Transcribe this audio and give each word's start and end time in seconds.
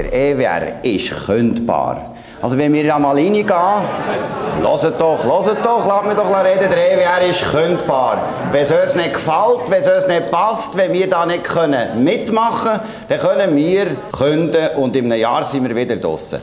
Der 0.00 0.14
EWR 0.14 0.82
ist 0.82 1.26
kündbar. 1.26 2.02
Also 2.40 2.56
wenn 2.56 2.72
wir 2.72 2.86
da 2.86 2.98
mal 2.98 3.14
reingehen, 3.14 3.46
hört 3.46 4.98
doch, 4.98 5.24
hört 5.24 5.62
doch, 5.66 5.86
lasst 5.86 6.06
mich 6.06 6.16
doch 6.16 6.44
reden, 6.44 6.70
der 6.70 6.92
EWR 6.92 7.28
ist 7.28 7.44
kündbar. 7.50 8.16
Wenn 8.50 8.62
es 8.62 8.70
uns 8.70 8.94
nicht 8.94 9.12
gefällt, 9.12 9.68
wenn 9.68 9.80
es 9.82 9.86
uns 9.86 10.08
nicht 10.08 10.30
passt, 10.30 10.74
wenn 10.74 10.94
wir 10.94 11.06
da 11.10 11.26
nicht 11.26 11.44
können 11.44 12.02
mitmachen 12.02 12.70
können, 12.70 12.80
dann 13.10 13.18
können 13.20 13.56
wir 13.56 13.88
künden 14.10 14.68
und 14.78 14.96
in 14.96 15.04
einem 15.04 15.20
Jahr 15.20 15.44
sind 15.44 15.68
wir 15.68 15.76
wieder 15.76 15.96
draußen. 15.96 16.40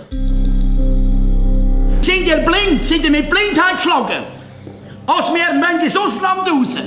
Sind 2.02 2.28
ihr 2.28 2.38
blind? 2.38 2.84
Sind 2.84 3.06
ihr 3.06 3.10
mit 3.10 3.28
Blindheit 3.28 3.78
geschlagen? 3.78 4.24
Als 5.08 5.34
wir 5.34 5.60
müssen 5.60 5.84
ins 5.84 5.98
Ausland 5.98 6.48
raus, 6.48 6.78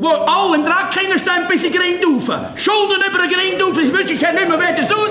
wo 0.00 0.08
alle 0.08 0.56
im 0.58 0.62
Dreck 0.62 0.92
stehen 0.92 1.48
bis 1.48 1.64
in 1.64 1.72
Grind 1.72 2.04
rauf. 2.06 2.38
Schulden 2.54 3.02
über 3.08 3.18
den 3.18 3.30
Grind 3.30 3.60
rauf, 3.60 3.76
das 3.76 3.92
wünsche 3.92 4.14
ich 4.14 4.20
ja 4.20 4.30
nicht 4.30 4.48
mehr 4.48 4.58
wieder 4.60 4.94
raus. 4.94 5.10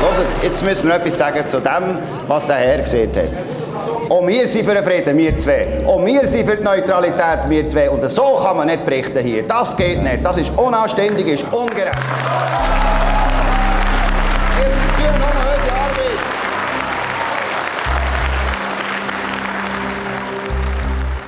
Hört, 0.00 0.26
jetzt 0.42 0.64
müssen 0.64 0.88
wir 0.88 0.96
etwas 0.96 1.18
sagen 1.18 1.46
zu 1.46 1.60
dem, 1.60 1.98
was 2.26 2.46
der 2.46 2.56
Herr 2.56 2.78
gesehen 2.78 3.10
hat. 3.14 4.10
Auch 4.10 4.26
wir 4.26 4.48
sind 4.48 4.66
für 4.66 4.74
den 4.74 4.82
Frieden, 4.82 5.16
wir 5.16 5.36
zwei. 5.36 5.84
Auch 5.86 6.04
wir 6.04 6.26
sind 6.26 6.48
für 6.48 6.56
die 6.56 6.64
Neutralität, 6.64 7.48
wir 7.48 7.68
zwei. 7.68 7.88
Und 7.90 8.08
so 8.10 8.40
kann 8.42 8.56
man 8.56 8.66
nicht 8.66 8.84
berichten 8.84 9.20
hier. 9.20 9.44
Das 9.44 9.76
geht 9.76 10.02
nicht. 10.02 10.24
Das 10.24 10.36
ist 10.36 10.50
unanständig, 10.56 11.28
ist 11.28 11.44
ungerecht. 11.52 11.98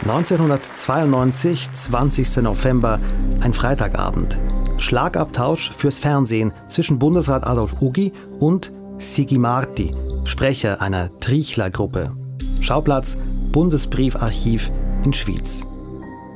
1992, 0.03 1.71
20. 1.73 2.37
November, 2.43 2.99
ein 3.41 3.53
Freitagabend. 3.53 4.37
Schlagabtausch 4.83 5.73
fürs 5.73 5.99
Fernsehen 5.99 6.53
zwischen 6.69 6.99
Bundesrat 6.99 7.47
Adolf 7.47 7.77
Ugi 7.81 8.13
und 8.41 8.73
Sigi 8.99 9.39
Marti, 9.39 9.91
Sprecher 10.25 10.83
einer 10.83 11.09
Trichler-Gruppe. 11.21 12.11
Schauplatz 12.61 13.17
Bundesbriefarchiv 13.53 14.71
in 15.05 15.13
Schwyz. 15.13 15.67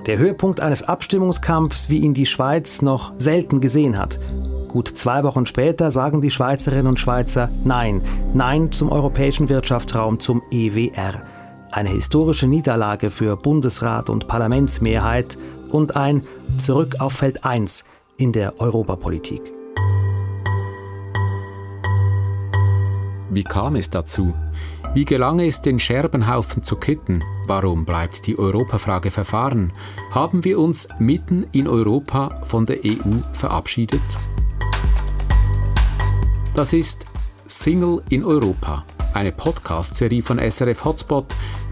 Der 0.07 0.19
Höhepunkt 0.19 0.61
eines 0.61 0.85
Abstimmungskampfs, 0.85 1.91
wie 1.91 1.99
ihn 1.99 2.15
die 2.15 2.27
Schweiz 2.27 2.83
noch 2.83 3.13
selten 3.19 3.61
gesehen 3.61 3.99
hat. 3.99 4.21
Gut 4.69 4.89
zwei 4.89 5.25
Wochen 5.25 5.47
später 5.47 5.91
sagen 5.91 6.23
die 6.23 6.31
Schweizerinnen 6.31 6.87
und 6.87 7.01
Schweizer 7.01 7.51
Nein, 7.65 8.03
Nein 8.33 8.71
zum 8.71 8.93
europäischen 8.93 9.49
Wirtschaftsraum, 9.49 10.21
zum 10.21 10.43
EWR. 10.53 11.21
Eine 11.73 11.89
historische 11.89 12.47
Niederlage 12.47 13.11
für 13.11 13.37
Bundesrat 13.37 14.09
und 14.09 14.29
Parlamentsmehrheit 14.29 15.37
und 15.73 15.97
ein 15.97 16.23
Zurück 16.59 16.97
auf 17.01 17.15
Feld 17.15 17.45
1 17.45 17.85
in 18.19 18.33
der 18.33 18.61
Europapolitik. 18.61 19.53
Wie 23.31 23.45
kam 23.45 23.77
es 23.77 23.91
dazu? 23.91 24.35
Wie 24.95 25.05
gelang 25.05 25.41
es, 25.41 25.61
den 25.61 25.79
Scherbenhaufen 25.79 26.63
zu 26.63 26.77
kitten? 26.77 27.23
Warum 27.47 27.85
bleibt 27.85 28.27
die 28.27 28.39
Europafrage 28.39 29.11
verfahren? 29.11 29.73
Haben 30.11 30.45
wir 30.45 30.59
uns 30.59 30.89
mitten 30.99 31.47
in 31.53 31.69
Europa 31.69 32.41
von 32.45 32.65
der 32.65 32.79
EU 32.85 33.19
verabschiedet? 33.33 34.01
Das 36.55 36.73
ist 36.73 37.05
Single 37.47 38.03
in 38.09 38.25
Europa, 38.25 38.87
eine 39.13 39.33
Podcast-Serie 39.33 40.23
von 40.23 40.39
SRF 40.39 40.85
Hotspot 40.85 41.27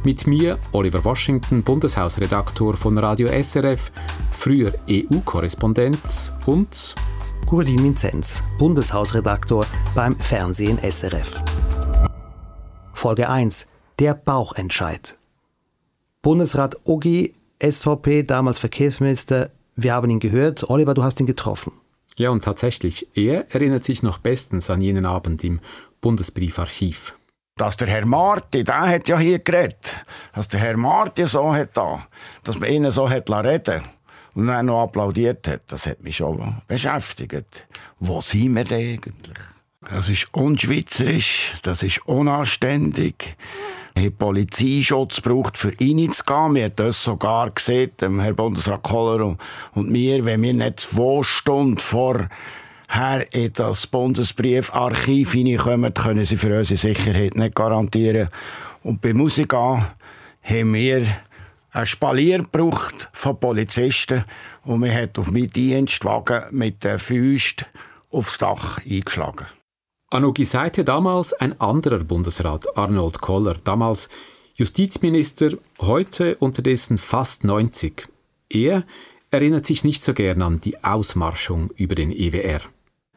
mit 0.04 0.26
mir, 0.26 0.58
Oliver 0.72 1.04
Washington, 1.04 1.62
Bundeshausredaktor 1.62 2.74
von 2.74 2.98
Radio 2.98 3.28
SRF, 3.28 3.90
früher 4.30 4.72
EU-Korrespondent 4.88 5.98
und 6.46 6.94
Gurdin 7.46 7.82
Vinzenz, 7.82 8.42
Bundeshausredaktor 8.58 9.66
beim 9.94 10.16
Fernsehen 10.16 10.78
SRF. 10.78 11.42
Folge 12.92 13.28
1. 13.28 13.66
Der 13.98 14.14
Bauchentscheid. 14.14 15.16
Bundesrat 16.22 16.76
Ogi, 16.84 17.34
SVP, 17.62 18.22
damals 18.22 18.58
Verkehrsminister, 18.58 19.50
wir 19.76 19.92
haben 19.92 20.10
ihn 20.10 20.20
gehört. 20.20 20.68
Oliver, 20.68 20.94
du 20.94 21.02
hast 21.02 21.20
ihn 21.20 21.26
getroffen. 21.26 21.72
Ja, 22.16 22.30
und 22.30 22.44
tatsächlich, 22.44 23.08
er 23.14 23.52
erinnert 23.52 23.84
sich 23.84 24.02
noch 24.02 24.18
bestens 24.18 24.70
an 24.70 24.80
jenen 24.80 25.04
Abend 25.04 25.42
im 25.44 25.60
Bundesbriefarchiv 26.00 27.14
dass 27.56 27.76
der 27.76 27.88
Herr 27.88 28.04
Marti, 28.04 28.64
der 28.64 28.80
hat 28.80 29.08
ja 29.08 29.18
hier 29.18 29.38
geredet, 29.38 29.96
dass 30.32 30.48
der 30.48 30.60
Herr 30.60 30.76
Marti 30.76 31.26
so 31.26 31.54
hat 31.54 31.76
da, 31.76 32.06
dass 32.42 32.58
man 32.58 32.68
ihn 32.68 32.90
so 32.90 33.08
hat 33.08 33.30
reden 33.30 33.82
und 34.34 34.48
dann 34.48 34.66
noch 34.66 34.82
applaudiert 34.82 35.46
hat, 35.46 35.62
das 35.68 35.86
hat 35.86 36.02
mich 36.02 36.16
schon 36.16 36.56
beschäftigt. 36.66 37.66
Wo 38.00 38.20
sind 38.20 38.54
wir 38.54 38.64
denn 38.64 38.94
eigentlich? 38.94 39.38
Das 39.88 40.08
ist 40.08 40.26
unschweizerisch, 40.32 41.54
das 41.62 41.82
ist 41.82 42.06
unanständig. 42.08 43.36
Hat 43.96 44.18
Polizeischutz 44.18 45.22
gebraucht, 45.22 45.56
für 45.56 45.72
ihn 45.74 46.10
zu 46.10 46.24
gehen. 46.24 46.54
Wir 46.54 46.64
haben 46.64 46.76
das 46.76 47.04
sogar 47.04 47.50
gesehen, 47.50 47.92
Herr 48.00 48.32
Bundesrat 48.32 48.82
Koller 48.82 49.36
und 49.74 49.90
mir, 49.90 50.24
wenn 50.24 50.42
wir 50.42 50.54
nicht 50.54 50.80
zwei 50.80 51.22
Stunden 51.22 51.78
vor 51.78 52.28
her 52.94 53.26
in 53.32 53.52
das 53.52 53.86
Bundesbriefarchiv 53.86 55.32
hineinkommen, 55.32 55.94
können 55.94 56.24
sie 56.24 56.36
für 56.36 56.56
unsere 56.56 56.78
Sicherheit 56.78 57.36
nicht 57.36 57.54
garantieren. 57.54 58.28
Und 58.82 59.00
bei 59.00 59.14
Musik 59.14 59.52
haben 59.54 60.74
wir 60.74 61.06
ein 61.72 61.86
Spalier 61.86 62.38
gebraucht 62.38 63.08
von 63.12 63.38
Polizisten 63.38 64.24
und 64.64 64.82
wir 64.82 64.94
hat 64.94 65.18
auf 65.18 65.30
meinen 65.30 65.50
Dienstwagen 65.50 66.44
mit 66.50 66.84
den 66.84 66.98
Füßen 66.98 67.66
aufs 68.10 68.38
Dach 68.38 68.78
eingeschlagen. 68.88 69.46
An 70.10 70.24
Ugi 70.24 70.44
Seite 70.44 70.84
damals 70.84 71.32
ein 71.32 71.60
anderer 71.60 71.98
Bundesrat, 71.98 72.76
Arnold 72.76 73.20
Koller, 73.20 73.56
damals 73.64 74.08
Justizminister, 74.54 75.50
heute 75.80 76.36
unterdessen 76.36 76.98
fast 76.98 77.42
90. 77.42 78.06
Er 78.48 78.84
erinnert 79.32 79.66
sich 79.66 79.82
nicht 79.82 80.04
so 80.04 80.14
gern 80.14 80.42
an 80.42 80.60
die 80.60 80.84
Ausmarschung 80.84 81.70
über 81.74 81.96
den 81.96 82.12
EWR. 82.12 82.60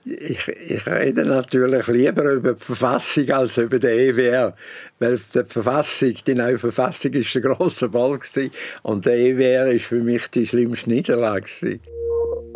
Ich, 0.10 0.48
ich, 0.48 0.88
rede 0.88 1.26
natürlich 1.26 1.86
lieber 1.88 2.32
über 2.32 2.54
die 2.54 2.64
Verfassung 2.64 3.30
als 3.30 3.58
über 3.58 3.78
den 3.78 4.18
EWR, 4.18 4.56
weil 5.00 5.20
die 5.34 5.44
Verfassung, 5.46 6.14
die 6.26 6.34
neue 6.34 6.58
Verfassung 6.58 7.12
ist 7.12 7.36
ein 7.36 7.42
grosser 7.42 7.90
Ball 7.90 8.18
und 8.84 9.06
der 9.06 9.18
EWR 9.18 9.68
ist 9.72 9.86
für 9.86 10.00
mich 10.00 10.28
die 10.30 10.48
schlimmste 10.48 10.90
Niederlage. 10.90 11.80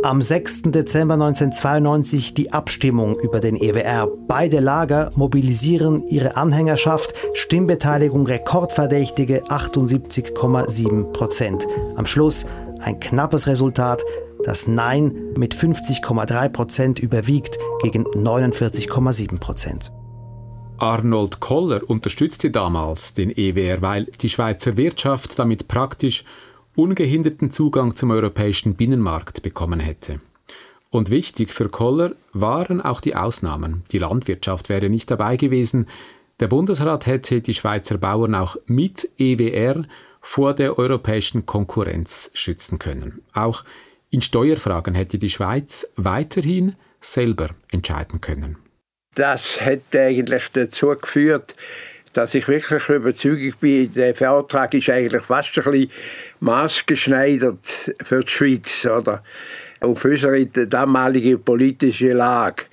Am 0.03 0.22
6. 0.22 0.63
Dezember 0.72 1.16
1992 1.16 2.34
die 2.34 2.53
Abstimmung 2.53 3.19
über 3.19 3.40
den 3.40 3.56
EWR. 3.56 4.07
Beide 4.28 4.59
Lager 4.59 5.11
mobilisieren 5.16 6.07
ihre 6.07 6.38
Anhängerschaft, 6.38 7.13
Stimmbeteiligung 7.34 8.25
rekordverdächtige 8.25 9.44
78,7 9.44 11.11
Prozent. 11.11 11.67
Am 11.97 12.07
Schluss 12.07 12.45
ein 12.81 13.00
knappes 13.00 13.47
Resultat, 13.47 14.03
das 14.44 14.68
Nein 14.68 15.34
mit 15.38 15.56
50,3 15.56 16.50
Prozent 16.50 17.00
überwiegt 17.00 17.58
gegen 17.81 18.06
49,7 18.06 19.40
Prozent. 19.40 19.92
Arnold 20.78 21.40
Koller 21.40 21.88
unterstützte 21.88 22.50
damals 22.50 23.14
den 23.14 23.30
EWR, 23.30 23.81
weil 23.81 24.06
die 24.06 24.30
Schweizer 24.30 24.78
Wirtschaft 24.78 25.38
damit 25.38 25.68
praktisch 25.68 26.24
ungehinderten 26.75 27.52
Zugang 27.52 27.96
zum 27.96 28.12
europäischen 28.12 28.74
Binnenmarkt 28.74 29.44
bekommen 29.44 29.80
hätte. 29.80 30.20
Und 30.90 31.09
wichtig 31.09 31.53
für 31.53 31.70
Koller 31.70 32.16
waren 32.34 32.81
auch 32.81 33.00
die 33.00 33.16
Ausnahmen. 33.16 33.84
Die 33.91 34.00
Landwirtschaft 34.00 34.70
wäre 34.70 34.90
nicht 34.90 35.09
dabei 35.12 35.38
gewesen. 35.38 35.88
Der 36.40 36.47
Bundesrat 36.47 37.06
hätte 37.06 37.41
die 37.41 37.53
Schweizer 37.53 37.97
Bauern 37.97 38.34
auch 38.34 38.58
mit 38.66 39.08
EWR 39.20 39.84
vor 40.22 40.54
der 40.54 40.78
europäischen 40.78 41.46
Konkurrenz 41.46 42.32
schützen 42.34 42.80
können. 42.80 43.22
Auch 43.34 43.64
in 44.09 44.22
Steuerfragen 44.22 44.94
hätte 44.94 45.18
die 45.18 45.30
Schweiz 45.30 45.91
weiterhin 45.96 46.76
selber 47.00 47.50
entscheiden 47.72 48.22
können. 48.22 48.58
Das 49.16 49.59
hat 49.59 49.96
eigentlich 49.96 50.50
dazu 50.53 50.88
geführt, 50.88 51.56
dass 52.14 52.34
ich 52.34 52.47
wirklich 52.47 52.88
überzeugt 52.90 53.59
bin, 53.59 53.94
der 53.94 54.16
Vertrag 54.16 54.73
ist 54.73 54.90
eigentlich 54.90 55.23
fast 55.23 55.58
ein 55.58 55.64
bisschen 55.64 55.91
maßgeschneidert 56.41 57.94
für 58.03 58.22
die 58.22 58.32
Schweiz, 58.32 58.85
oder? 58.85 59.24
Auf 59.79 60.06
unsere 60.06 60.46
damalige 60.46 61.38
politische 61.38 62.14
Lage. 62.14 62.66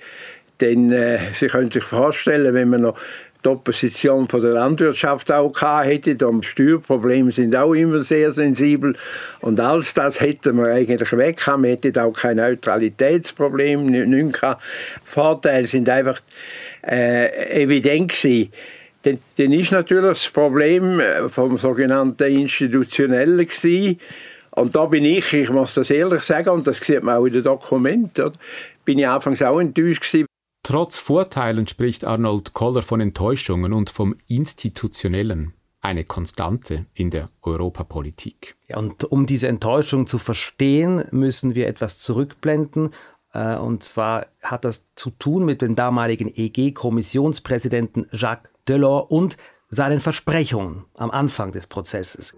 Denn 0.59 0.91
äh, 0.91 1.33
Sie 1.33 1.47
können 1.47 1.71
sich 1.71 1.83
vorstellen, 1.83 2.53
wenn 2.53 2.69
man 2.69 2.81
noch 2.81 2.99
die 3.43 3.49
Opposition 3.49 4.27
von 4.27 4.41
der 4.41 4.53
Landwirtschaft 4.53 5.31
auch 5.31 5.53
hätte. 5.83 6.15
Die 6.15 6.25
Steuerprobleme 6.41 7.31
sind 7.31 7.55
auch 7.55 7.73
immer 7.73 8.03
sehr 8.03 8.33
sensibel. 8.33 8.95
Und 9.41 9.59
alles 9.59 9.93
das 9.93 10.19
hätten 10.19 10.57
wir 10.57 10.73
eigentlich 10.73 11.11
weg 11.13 11.45
haben. 11.47 11.63
Wir 11.63 11.71
hätten 11.71 11.97
auch 11.99 12.13
kein 12.13 12.37
Neutralitätsproblem, 12.37 13.85
nichts 13.85 14.41
Vorteile 15.03 15.67
sind 15.67 15.87
einfach 15.89 16.21
äh, 16.85 17.63
evident 17.63 18.11
gewesen. 18.11 18.51
Dann, 19.03 19.19
dann 19.37 19.53
ist 19.53 19.71
natürlich 19.71 20.23
das 20.23 20.27
Problem 20.27 20.99
äh, 20.99 21.29
vom 21.29 21.57
sogenannten 21.57 22.23
Institutionellen 22.23 23.37
gewesen. 23.37 23.99
Und 24.51 24.75
da 24.75 24.85
bin 24.87 25.05
ich, 25.05 25.31
ich 25.31 25.49
muss 25.49 25.73
das 25.73 25.89
ehrlich 25.89 26.23
sagen, 26.23 26.49
und 26.49 26.67
das 26.67 26.77
sieht 26.79 27.03
man 27.03 27.15
auch 27.15 27.25
in 27.25 27.33
den 27.33 27.43
Dokumenten, 27.43 28.33
bin 28.83 28.99
ich 28.99 29.07
anfangs 29.07 29.41
auch 29.41 29.59
enttäuscht 29.59 30.01
gewesen, 30.01 30.25
Trotz 30.63 30.97
Vorteilen 30.97 31.67
spricht 31.67 32.03
Arnold 32.03 32.53
Koller 32.53 32.81
von 32.81 33.01
Enttäuschungen 33.01 33.73
und 33.73 33.89
vom 33.89 34.15
Institutionellen, 34.27 35.53
eine 35.81 36.03
Konstante 36.03 36.85
in 36.93 37.09
der 37.09 37.29
Europapolitik. 37.41 38.55
Ja, 38.67 38.77
und 38.77 39.05
um 39.05 39.25
diese 39.25 39.47
Enttäuschung 39.47 40.07
zu 40.07 40.17
verstehen, 40.17 41.05
müssen 41.11 41.55
wir 41.55 41.67
etwas 41.67 41.99
zurückblenden. 41.99 42.91
Äh, 43.33 43.55
und 43.55 43.83
zwar 43.83 44.27
hat 44.43 44.65
das 44.65 44.87
zu 44.95 45.11
tun 45.11 45.45
mit 45.45 45.61
dem 45.61 45.75
damaligen 45.75 46.31
EG-Kommissionspräsidenten 46.33 48.07
Jacques 48.11 48.51
Delors 48.67 49.05
und 49.09 49.37
seinen 49.69 49.99
Versprechungen 49.99 50.85
am 50.95 51.11
Anfang 51.11 51.51
des 51.51 51.67
Prozesses. 51.67 52.35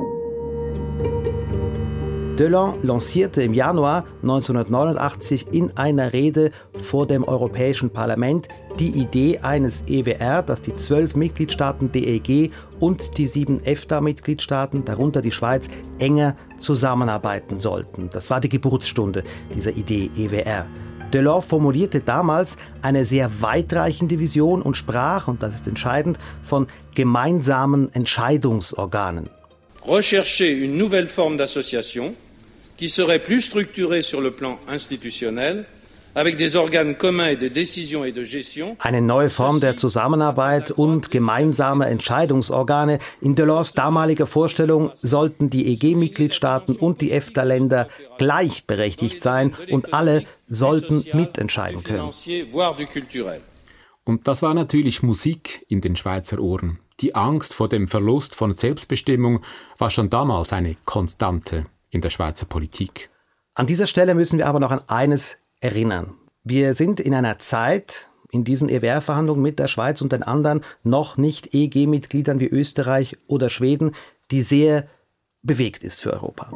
Delors 2.42 2.76
lancierte 2.82 3.44
im 3.44 3.54
Januar 3.54 4.04
1989 4.24 5.54
in 5.54 5.78
einer 5.78 6.12
Rede 6.12 6.50
vor 6.74 7.06
dem 7.06 7.24
Europäischen 7.24 7.92
Parlament 7.92 8.48
die 8.80 8.90
Idee 8.90 9.38
eines 9.44 9.84
EWR, 9.88 10.42
das 10.42 10.64
die 10.64 10.76
zwölf 10.76 11.16
Mitgliedstaaten 11.16 11.92
DEG 11.92 12.52
und 12.80 13.20
die 13.20 13.28
sieben 13.28 13.64
EFTA-Mitgliedstaaten, 13.64 14.86
darunter 14.86 15.22
die 15.22 15.30
Schweiz, 15.30 15.70
enger 16.00 16.36
zusammenarbeiten 16.58 17.60
sollten. 17.60 18.10
Das 18.10 18.32
war 18.32 18.40
die 18.40 18.50
Geburtsstunde 18.50 19.24
dieser 19.54 19.78
Idee 19.78 20.10
EWR. 20.18 20.66
Delors 21.14 21.46
formulierte 21.46 22.00
damals 22.00 22.58
eine 22.82 23.06
sehr 23.06 23.44
weitreichende 23.44 24.20
Vision 24.20 24.64
und 24.64 24.76
sprach, 24.76 25.28
und 25.28 25.44
das 25.44 25.54
ist 25.54 25.68
entscheidend, 25.68 26.18
von 26.42 26.66
gemeinsamen 26.96 27.94
Entscheidungsorganen. 27.94 29.30
Rechercher 29.88 30.46
une 30.48 30.78
nouvelle 30.78 31.08
forme 31.08 31.38
d'association 31.38 32.14
qui 32.82 32.90
serait 32.90 33.20
plus 33.20 33.42
structuré 33.42 34.02
sur 34.02 34.22
le 34.22 34.32
plan 34.32 34.58
institutionnel. 34.68 35.66
Eine 36.16 36.34
neue 39.02 39.30
Form 39.30 39.60
der 39.60 39.78
Zusammenarbeit 39.78 40.72
und 40.72 41.12
gemeinsame 41.12 41.86
Entscheidungsorgane. 41.86 42.98
In 43.22 43.36
Delors 43.36 43.74
damaliger 43.74 44.26
Vorstellung 44.26 44.92
sollten 44.96 45.52
die 45.52 45.68
EG-Mitgliedstaaten 45.68 46.76
und 46.76 47.02
die 47.02 47.12
EFTA-Länder 47.12 47.88
gleichberechtigt 48.18 49.22
sein 49.22 49.54
und 49.70 49.94
alle 49.94 50.24
sollten 50.48 51.06
mitentscheiden 51.14 51.84
können. 51.84 52.10
Und 54.04 54.28
das 54.28 54.42
war 54.42 54.56
natürlich 54.56 55.04
Musik 55.04 55.66
in 55.70 55.82
den 55.82 55.96
Schweizer 55.96 56.40
Ohren. 56.40 56.80
Die 57.00 57.14
Angst 57.14 57.54
vor 57.54 57.70
dem 57.70 57.88
Verlust 57.88 58.34
von 58.36 58.56
Selbstbestimmung 58.56 59.42
war 59.78 59.92
schon 59.92 60.10
damals 60.10 60.52
eine 60.52 60.78
Konstante 60.84 61.68
in 61.92 62.02
der 62.02 62.10
Schweizer 62.10 62.46
Politik. 62.46 63.10
An 63.54 63.68
dieser 63.68 63.86
Stelle 63.86 64.16
müssen 64.16 64.40
wir 64.40 64.48
aber 64.48 64.60
noch 64.60 64.72
an 64.72 64.82
eines 64.88 65.38
erinnern. 65.60 66.16
Wir 66.44 66.74
sind 66.74 67.00
in 67.00 67.14
einer 67.14 67.38
Zeit, 67.38 68.10
in 68.32 68.44
diesen 68.44 68.70
EWR-Verhandlungen 68.70 69.42
mit 69.42 69.60
der 69.60 69.68
Schweiz 69.68 70.02
und 70.02 70.12
den 70.12 70.24
anderen 70.24 70.64
noch 70.84 71.18
nicht 71.18 71.54
EG-Mitgliedern 71.54 72.40
wie 72.40 72.48
Österreich 72.48 73.18
oder 73.28 73.50
Schweden, 73.50 73.92
die 74.32 74.42
sehr 74.42 74.88
bewegt 75.44 75.84
ist 75.84 76.02
für 76.02 76.14
Europa. 76.14 76.52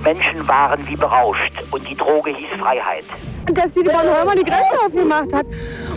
Die 0.00 0.04
Menschen 0.04 0.48
waren 0.48 0.86
wie 0.88 0.96
berauscht 0.96 1.52
und 1.70 1.86
die 1.86 1.94
Droge 1.94 2.30
hieß 2.30 2.58
Freiheit. 2.58 3.04
Dass 3.52 3.74
die 3.74 3.82
Bornholmer 3.82 4.34
die 4.34 4.44
Grenze 4.44 4.78
aufgemacht 4.86 5.30
hat 5.34 5.46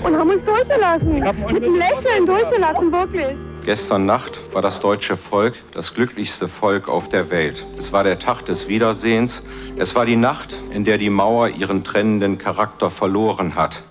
und 0.04 0.18
haben 0.18 0.30
uns 0.30 0.46
durchgelassen. 0.46 1.20
Mit 1.20 1.64
einem 1.64 1.76
Lächeln 1.76 2.26
durchgelassen, 2.26 2.92
wirklich. 2.92 3.38
Gestern 3.64 4.06
Nacht 4.06 4.42
war 4.52 4.62
das 4.62 4.82
deutsche 4.82 5.16
Volk 5.16 5.56
das 5.74 5.94
glücklichste 5.94 6.50
Volk 6.50 6.90
auf 6.90 7.08
der 7.08 7.30
Welt. 7.30 7.66
Es 7.78 7.94
war 7.94 8.04
der 8.04 8.20
Tag 8.20 8.46
des 8.46 8.68
Wiedersehens. 8.68 9.42
Es 9.78 9.96
war 9.96 10.06
die 10.06 10.18
Nacht, 10.18 10.58
in 10.72 10.84
der 10.84 10.98
die 10.98 11.10
Mauer 11.10 11.48
ihren 11.48 11.86
trennenden 11.86 12.38
Charakter 12.38 12.90
verloren 12.90 13.56
hat. 13.56 13.84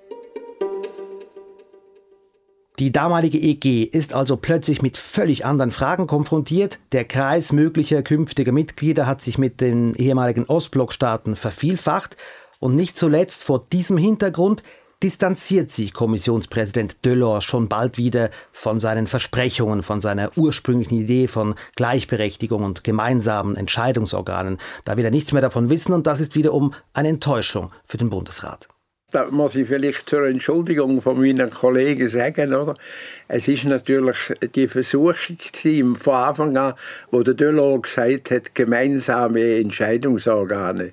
Die 2.82 2.90
damalige 2.90 3.38
EG 3.38 3.84
ist 3.84 4.12
also 4.12 4.36
plötzlich 4.36 4.82
mit 4.82 4.96
völlig 4.96 5.46
anderen 5.46 5.70
Fragen 5.70 6.08
konfrontiert. 6.08 6.80
Der 6.90 7.04
Kreis 7.04 7.52
möglicher 7.52 8.02
künftiger 8.02 8.50
Mitglieder 8.50 9.06
hat 9.06 9.22
sich 9.22 9.38
mit 9.38 9.60
den 9.60 9.94
ehemaligen 9.94 10.46
Ostblockstaaten 10.46 11.36
vervielfacht. 11.36 12.16
Und 12.58 12.74
nicht 12.74 12.96
zuletzt 12.96 13.44
vor 13.44 13.64
diesem 13.72 13.98
Hintergrund 13.98 14.64
distanziert 15.00 15.70
sich 15.70 15.92
Kommissionspräsident 15.94 17.04
Delors 17.04 17.44
schon 17.44 17.68
bald 17.68 17.98
wieder 17.98 18.30
von 18.50 18.80
seinen 18.80 19.06
Versprechungen, 19.06 19.84
von 19.84 20.00
seiner 20.00 20.36
ursprünglichen 20.36 20.98
Idee 20.98 21.28
von 21.28 21.54
Gleichberechtigung 21.76 22.64
und 22.64 22.82
gemeinsamen 22.82 23.54
Entscheidungsorganen. 23.54 24.58
Da 24.84 24.96
will 24.96 25.04
er 25.04 25.12
nichts 25.12 25.32
mehr 25.32 25.42
davon 25.42 25.70
wissen 25.70 25.92
und 25.92 26.08
das 26.08 26.18
ist 26.18 26.34
wiederum 26.34 26.74
eine 26.94 27.10
Enttäuschung 27.10 27.70
für 27.84 27.98
den 27.98 28.10
Bundesrat. 28.10 28.66
Da 29.12 29.26
muss 29.30 29.54
ich 29.54 29.68
vielleicht 29.68 30.08
zur 30.08 30.26
Entschuldigung 30.26 31.02
von 31.02 31.20
meinen 31.20 31.50
Kollegen 31.50 32.08
sagen, 32.08 32.54
oder? 32.54 32.76
Es 33.28 33.46
ist 33.46 33.64
natürlich 33.64 34.16
die 34.54 34.66
Versuchung 34.68 35.36
von 35.96 36.14
Anfang 36.14 36.56
an, 36.56 36.74
wo 37.10 37.22
der 37.22 37.34
Delors 37.34 37.82
gesagt 37.82 38.30
hat, 38.30 38.54
gemeinsame 38.54 39.58
Entscheidungsorgane. 39.58 40.92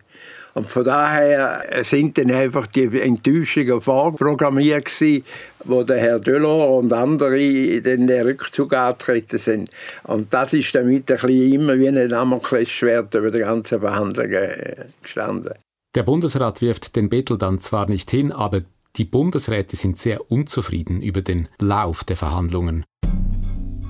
Und 0.54 0.70
von 0.70 0.84
daher 0.84 1.64
sind 1.84 2.18
dann 2.18 2.32
einfach 2.32 2.68
die 2.68 3.00
Enttäuschungen 3.00 3.82
vorprogrammiert 3.82 4.86
gewesen, 4.86 5.24
wo 5.64 5.84
der 5.84 6.00
Herr 6.00 6.20
Delors 6.20 6.84
und 6.84 6.92
andere 6.92 7.40
in 7.40 7.84
den 7.84 8.10
Rückzug 8.10 8.74
angetreten 8.74 9.38
sind. 9.38 9.70
Und 10.04 10.34
das 10.34 10.52
ist 10.52 10.76
damit 10.76 11.10
ein 11.10 11.16
bisschen 11.16 11.54
immer 11.54 11.80
wie 11.80 11.88
ein 11.88 12.10
Damoklesschwert 12.10 13.14
über 13.14 13.32
die 13.32 13.40
ganze 13.40 13.80
Verhandlungen 13.80 14.92
gestanden. 15.02 15.54
Der 15.96 16.04
Bundesrat 16.04 16.62
wirft 16.62 16.96
den 16.96 17.10
Bettel 17.10 17.40
dann 17.40 17.60
zwar 17.60 17.90
nicht 17.90 18.12
hin, 18.12 18.32
aber 18.32 18.62
die 18.98 19.06
Bundesräte 19.06 19.76
sind 19.76 19.98
sehr 19.98 20.30
unzufrieden 20.32 21.02
über 21.02 21.24
den 21.24 21.48
Lauf 21.58 22.04
der 22.04 22.16
Verhandlungen. 22.16 22.86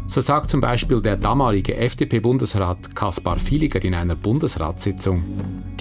So 0.07 0.21
sagt 0.21 0.49
zum 0.49 0.61
Beispiel 0.61 1.01
der 1.01 1.17
damalige 1.17 1.75
FDP-Bundesrat 1.75 2.95
Kaspar 2.95 3.37
Filiger 3.37 3.83
in 3.83 3.93
einer 3.93 4.15
Bundesratssitzung. 4.15 5.23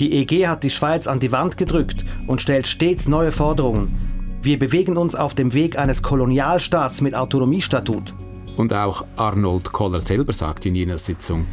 Die 0.01 0.13
EG 0.19 0.49
hat 0.49 0.65
die 0.65 0.71
Schweiz 0.71 1.07
an 1.07 1.21
die 1.21 1.31
Wand 1.31 1.57
gedrückt 1.57 2.05
und 2.27 2.43
stellt 2.43 2.67
stets 2.67 3.07
neue 3.07 3.31
Forderungen. 3.31 3.95
Wir 4.43 4.59
bewegen 4.59 4.97
uns 4.97 5.15
auf 5.15 5.35
dem 5.35 5.55
Weg 5.55 5.79
eines 5.79 6.03
Kolonialstaats 6.03 7.01
mit 7.01 7.15
Autonomiestatut. 7.15 8.13
Und 8.59 8.75
auch 8.75 9.07
Arnold 9.15 9.71
Koller 9.71 10.01
selber 10.01 10.33
sagt 10.33 10.67
in 10.67 10.75
jener 10.75 10.99
Sitzung. 10.99 11.47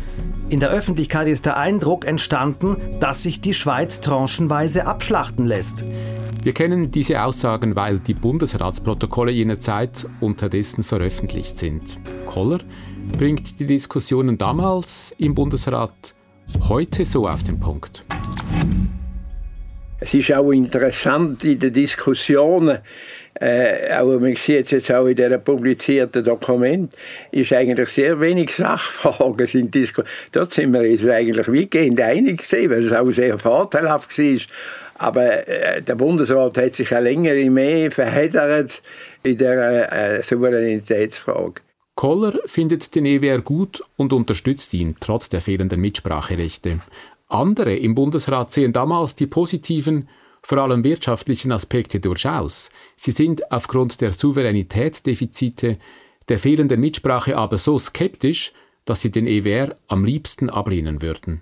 In 0.49 0.59
der 0.59 0.71
Öffentlichkeit 0.71 1.27
ist 1.27 1.45
der 1.45 1.55
Eindruck 1.55 2.07
entstanden, 2.07 2.77
dass 2.99 3.21
sich 3.21 3.41
die 3.41 3.53
Schweiz 3.53 4.01
tranchenweise 4.01 4.87
abschlachten 4.87 5.45
lässt. 5.45 5.85
Wir 6.43 6.53
kennen 6.53 6.89
diese 6.89 7.21
Aussagen, 7.21 7.75
weil 7.75 7.99
die 7.99 8.15
Bundesratsprotokolle 8.15 9.31
jener 9.31 9.59
Zeit 9.59 10.07
unterdessen 10.19 10.83
veröffentlicht 10.83 11.59
sind. 11.59 11.99
Koller 12.25 12.61
bringt 13.15 13.59
die 13.59 13.67
Diskussionen 13.67 14.39
damals 14.39 15.13
im 15.19 15.35
Bundesrat 15.35 16.15
heute 16.67 17.05
so 17.05 17.27
auf 17.27 17.43
den 17.43 17.59
Punkt. 17.59 18.03
Es 19.99 20.11
ist 20.15 20.33
auch 20.33 20.51
interessant 20.51 21.43
in 21.43 21.59
den 21.59 21.71
Diskussionen, 21.71 22.79
äh, 23.39 23.91
aber 23.91 24.19
man 24.19 24.35
sieht 24.35 24.65
es 24.65 24.71
jetzt 24.71 24.91
auch 24.91 25.07
in 25.07 25.15
diesem 25.15 25.43
publizierten 25.43 26.23
Dokument, 26.23 26.93
ist 27.31 27.51
eigentlich 27.51 27.89
sehr 27.89 28.19
wenig 28.19 28.55
Sachfragen 28.55 29.45
sind 29.45 29.75
diskutiert. 29.75 30.07
Dort 30.31 30.53
sind 30.53 30.73
wir 30.73 30.81
uns 30.81 31.05
eigentlich 31.05 31.47
weitgehend 31.47 31.99
einig 31.99 32.47
gewesen, 32.49 32.69
weil 32.69 32.85
es 32.85 32.93
auch 32.93 33.11
sehr 33.11 33.37
vorteilhaft 33.37 34.17
war. 34.17 34.39
Aber 34.97 35.47
äh, 35.47 35.81
der 35.81 35.95
Bundesrat 35.95 36.57
hat 36.57 36.75
sich 36.75 36.95
eine 36.95 37.09
längere 37.09 37.49
mehr 37.49 37.91
verheddert 37.91 38.81
in 39.23 39.37
der 39.37 39.91
äh, 39.91 40.23
Souveränitätsfrage. 40.23 41.61
Koller 41.95 42.39
findet 42.45 42.93
den 42.95 43.05
EWR 43.05 43.41
gut 43.41 43.83
und 43.97 44.13
unterstützt 44.13 44.73
ihn, 44.73 44.95
trotz 44.99 45.29
der 45.29 45.41
fehlenden 45.41 45.81
Mitspracherechte. 45.81 46.79
Andere 47.27 47.75
im 47.75 47.95
Bundesrat 47.95 48.51
sehen 48.51 48.71
damals 48.71 49.15
die 49.15 49.27
positiven 49.27 50.07
vor 50.45 50.59
allem 50.59 50.83
wirtschaftlichen 50.83 51.51
Aspekte 51.51 51.99
durchaus. 51.99 52.69
Sie 52.95 53.09
sind 53.09 53.51
aufgrund 53.51 53.99
der 53.99 54.11
Souveränitätsdefizite, 54.11 55.79
der 56.29 56.37
fehlenden 56.37 56.79
Mitsprache 56.79 57.35
aber 57.35 57.57
so 57.57 57.79
skeptisch, 57.79 58.53
dass 58.85 59.01
sie 59.01 59.09
den 59.09 59.25
EWR 59.25 59.75
am 59.87 60.05
liebsten 60.05 60.51
ablehnen 60.51 61.01
würden. 61.01 61.41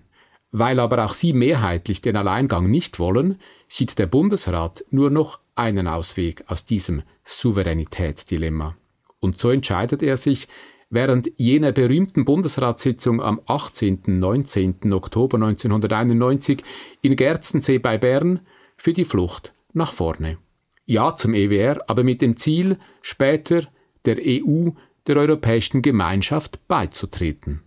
Weil 0.52 0.80
aber 0.80 1.04
auch 1.04 1.14
sie 1.14 1.34
mehrheitlich 1.34 2.00
den 2.00 2.16
Alleingang 2.16 2.72
nicht 2.72 2.98
wollen, 2.98 3.40
sieht 3.68 4.00
der 4.00 4.06
Bundesrat 4.08 4.86
nur 4.90 5.10
noch 5.10 5.40
einen 5.56 5.90
Ausweg 5.90 6.46
aus 6.48 6.66
diesem 6.66 7.04
Souveränitätsdilemma. 7.26 8.78
Und 9.20 9.38
so 9.38 9.50
entscheidet 9.50 10.02
er 10.02 10.16
sich, 10.16 10.48
während 10.90 11.30
jener 11.36 11.74
berühmten 11.74 12.24
Bundesratssitzung 12.24 13.22
am 13.22 13.42
18. 13.48 14.04
19. 14.06 14.94
Oktober 14.94 15.36
1991 15.36 16.64
in 17.02 17.18
Gerzensee 17.18 17.80
bei 17.80 17.98
Bern 17.98 18.40
für 18.78 18.94
die 18.94 19.06
Flucht 19.06 19.54
nach 19.74 19.94
vorne. 19.94 20.38
Ja 20.86 21.16
zum 21.16 21.34
EWR, 21.34 21.82
aber 21.88 22.04
mit 22.04 22.22
dem 22.22 22.38
Ziel, 22.38 22.78
später 23.02 23.64
der 24.06 24.18
EU, 24.20 24.70
der 25.08 25.18
Europäischen 25.18 25.82
Gemeinschaft 25.82 26.68
beizutreten. 26.68 27.62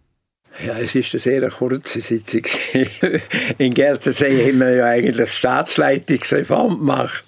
Ja, 0.64 0.78
es 0.78 0.94
ist 0.94 1.12
eine 1.12 1.20
sehr 1.20 1.50
kurze 1.50 2.00
Sitzung. 2.00 2.42
In 3.58 3.74
Gerzensee 3.74 4.48
haben 4.48 4.60
wir 4.60 4.74
ja 4.74 4.86
eigentlich 4.86 5.30
Staatsleitungsreform 5.32 6.78
gemacht. 6.78 7.24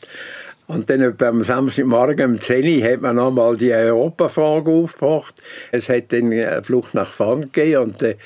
Und 0.66 0.90
dann 0.90 1.14
am 1.20 1.42
Samstagmorgen 1.42 2.32
um 2.32 2.40
10 2.40 2.82
Uhr 2.82 2.90
hat 2.90 3.00
man 3.00 3.16
nochmal 3.16 3.56
die 3.56 3.72
Europafrage 3.72 4.70
aufgebracht. 4.70 5.34
Es 5.72 5.88
hat 5.88 6.12
dann 6.12 6.30
eine 6.32 6.62
Flucht 6.62 6.92
nach 6.92 7.10
vorn 7.10 7.50
gegeben 7.52 7.84
und 7.84 8.00
der, 8.02 8.16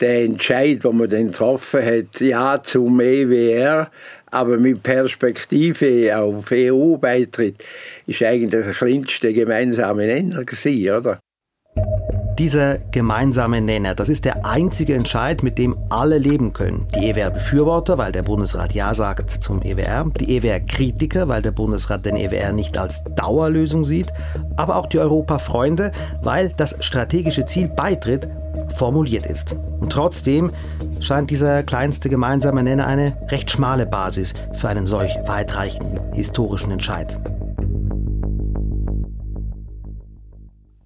der 0.00 0.24
Entscheid, 0.24 0.84
den 0.84 0.96
man 0.96 1.08
dann 1.08 1.32
getroffen 1.32 1.84
hat, 1.84 2.20
ja 2.20 2.62
zum 2.62 3.00
EWR, 3.00 3.90
aber 4.36 4.58
mit 4.58 4.82
Perspektive 4.82 6.14
auf 6.14 6.52
EU-Beitritt, 6.52 7.64
ist 8.06 8.22
eigentlich 8.22 8.50
der 8.50 8.72
kleinste 8.72 9.32
gemeinsame 9.32 10.06
Nenner 10.06 10.44
gewesen, 10.44 10.90
oder? 10.90 11.18
Dieser 12.38 12.76
gemeinsame 12.90 13.62
Nenner, 13.62 13.94
das 13.94 14.10
ist 14.10 14.26
der 14.26 14.44
einzige 14.44 14.92
Entscheid, 14.92 15.42
mit 15.42 15.56
dem 15.56 15.74
alle 15.88 16.18
leben 16.18 16.52
können. 16.52 16.86
Die 16.94 17.08
EWR-Befürworter, 17.08 17.96
weil 17.96 18.12
der 18.12 18.22
Bundesrat 18.22 18.74
Ja 18.74 18.92
sagt 18.92 19.30
zum 19.30 19.62
EWR, 19.62 20.10
die 20.20 20.36
EWR-Kritiker, 20.36 21.28
weil 21.28 21.40
der 21.40 21.52
Bundesrat 21.52 22.04
den 22.04 22.16
EWR 22.16 22.52
nicht 22.52 22.76
als 22.76 23.04
Dauerlösung 23.16 23.84
sieht, 23.84 24.12
aber 24.56 24.76
auch 24.76 24.86
die 24.86 24.98
Europa-Freunde, 24.98 25.92
weil 26.22 26.52
das 26.54 26.76
strategische 26.84 27.46
Ziel 27.46 27.68
Beitritt 27.68 28.28
formuliert 28.74 29.26
ist. 29.26 29.56
Und 29.80 29.90
trotzdem 29.90 30.50
scheint 31.00 31.30
dieser 31.30 31.62
kleinste 31.62 32.08
gemeinsame 32.08 32.62
Nenner 32.62 32.86
eine 32.86 33.16
recht 33.28 33.50
schmale 33.50 33.86
Basis 33.86 34.34
für 34.54 34.68
einen 34.68 34.86
solch 34.86 35.14
weitreichenden 35.26 36.12
historischen 36.12 36.70
Entscheid. 36.70 37.18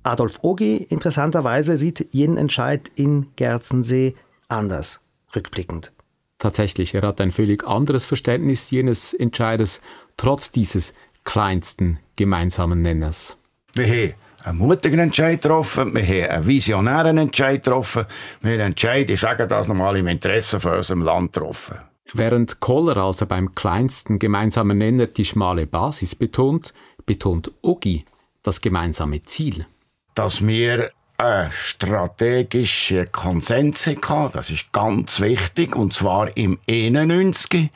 Adolf 0.03 0.39
Ogi 0.43 0.77
interessanterweise 0.77 1.77
sieht 1.77 2.09
jeden 2.13 2.37
Entscheid 2.37 2.91
in 2.95 3.29
Gerzensee 3.37 4.15
anders, 4.49 5.01
rückblickend. 5.37 5.93
Tatsächlich, 6.39 6.95
er 6.95 7.03
hat 7.03 7.21
ein 7.21 7.33
völlig 7.33 7.67
anderes 7.67 8.07
Verständnis 8.07 8.71
jenes 8.71 9.13
Entscheides, 9.13 9.83
trotz 10.17 10.51
dieses 10.51 10.95
kleinsten 11.25 11.99
gemeinsamen 12.17 12.81
Nenners. 12.81 13.37
Haben 13.77 14.15
einen 14.45 14.59
mutigen 14.59 15.01
Entscheid 15.01 15.43
getroffen, 15.43 15.95
wir 15.95 16.03
haben 16.03 16.31
einen 16.31 16.47
visionären 16.47 17.19
Entscheid 17.19 17.63
getroffen, 17.63 18.07
wir 18.41 18.53
haben 18.53 18.61
einen 18.61 18.71
Entscheid, 18.73 19.11
ich 19.11 19.21
sage 19.21 19.47
das 19.47 19.69
nochmal, 19.69 19.97
im 19.97 20.07
Interesse 20.07 20.61
von 20.61 20.75
unserem 20.75 21.03
Land 21.03 21.33
getroffen. 21.33 21.79
Während 22.13 22.61
Koller 22.61 22.97
also 22.97 23.27
beim 23.27 23.55
kleinsten 23.55 24.19
gemeinsamen 24.19 24.79
Nenner 24.79 25.07
die 25.07 25.25
schmale 25.25 25.67
Basis 25.67 26.15
betont, 26.15 26.75
betont 27.07 27.53
Ogi 27.63 28.05
das 28.43 28.61
gemeinsame 28.61 29.23
Ziel 29.23 29.67
dass 30.15 30.47
wir 30.47 30.91
einen 31.17 31.51
strategischen 31.51 33.11
Konsens 33.13 33.87
hatten. 33.87 34.33
Das 34.33 34.51
ist 34.51 34.73
ganz 34.73 35.21
wichtig. 35.21 35.77
Und 35.77 35.93
zwar 35.93 36.37
im 36.37 36.59
91, 36.69 37.71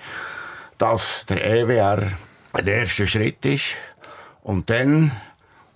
dass 0.79 1.25
der 1.27 1.45
EWR 1.45 2.13
der 2.59 2.75
erste 2.81 3.07
Schritt 3.07 3.45
ist. 3.45 3.77
Und 4.43 4.71
dann, 4.71 5.13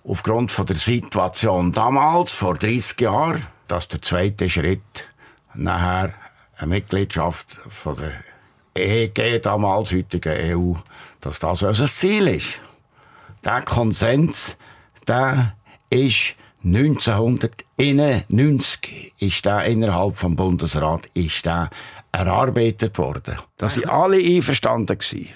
aufgrund 0.09 0.51
von 0.51 0.65
der 0.65 0.75
Situation 0.75 1.71
damals, 1.71 2.31
vor 2.31 2.55
30 2.55 2.99
Jahren, 2.99 3.45
dass 3.67 3.87
der 3.87 4.01
zweite 4.01 4.49
Schritt 4.49 5.07
nachher 5.53 6.15
eine 6.57 6.67
Mitgliedschaft 6.67 7.61
von 7.69 7.95
der 7.95 8.11
EG, 8.75 9.39
damals 9.39 9.93
heutigen 9.93 10.33
EU, 10.33 10.73
dass 11.21 11.39
das 11.39 11.63
unser 11.63 11.85
Ziel 11.85 12.27
ist. 12.27 12.59
Der 13.45 13.61
Konsens, 13.61 14.57
der 15.07 15.55
ist 15.91 16.33
1991 16.65 19.13
ist 19.19 19.45
da 19.45 19.61
innerhalb 19.61 20.17
vom 20.17 20.35
Bundesrat 20.35 21.07
ist 21.13 21.45
da 21.45 21.69
erarbeitet 22.11 22.97
worden. 22.97 23.37
Da 23.57 23.69
sind 23.69 23.87
alle 23.87 24.17
einverstanden 24.17 24.97
gewesen. 24.97 25.29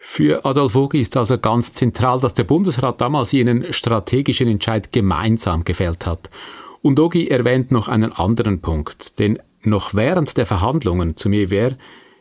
Für 0.00 0.44
Adolf 0.44 0.76
Ogi 0.76 1.00
ist 1.00 1.16
also 1.16 1.38
ganz 1.38 1.74
zentral, 1.74 2.20
dass 2.20 2.32
der 2.32 2.44
Bundesrat 2.44 3.00
damals 3.00 3.32
jenen 3.32 3.72
strategischen 3.72 4.48
Entscheid 4.48 4.92
gemeinsam 4.92 5.64
gefällt 5.64 6.06
hat. 6.06 6.30
Und 6.82 7.00
Ogi 7.00 7.26
erwähnt 7.28 7.72
noch 7.72 7.88
einen 7.88 8.12
anderen 8.12 8.60
Punkt, 8.60 9.18
denn 9.18 9.40
noch 9.62 9.94
während 9.94 10.36
der 10.36 10.46
Verhandlungen 10.46 11.16
zum 11.16 11.32
EWR 11.32 11.76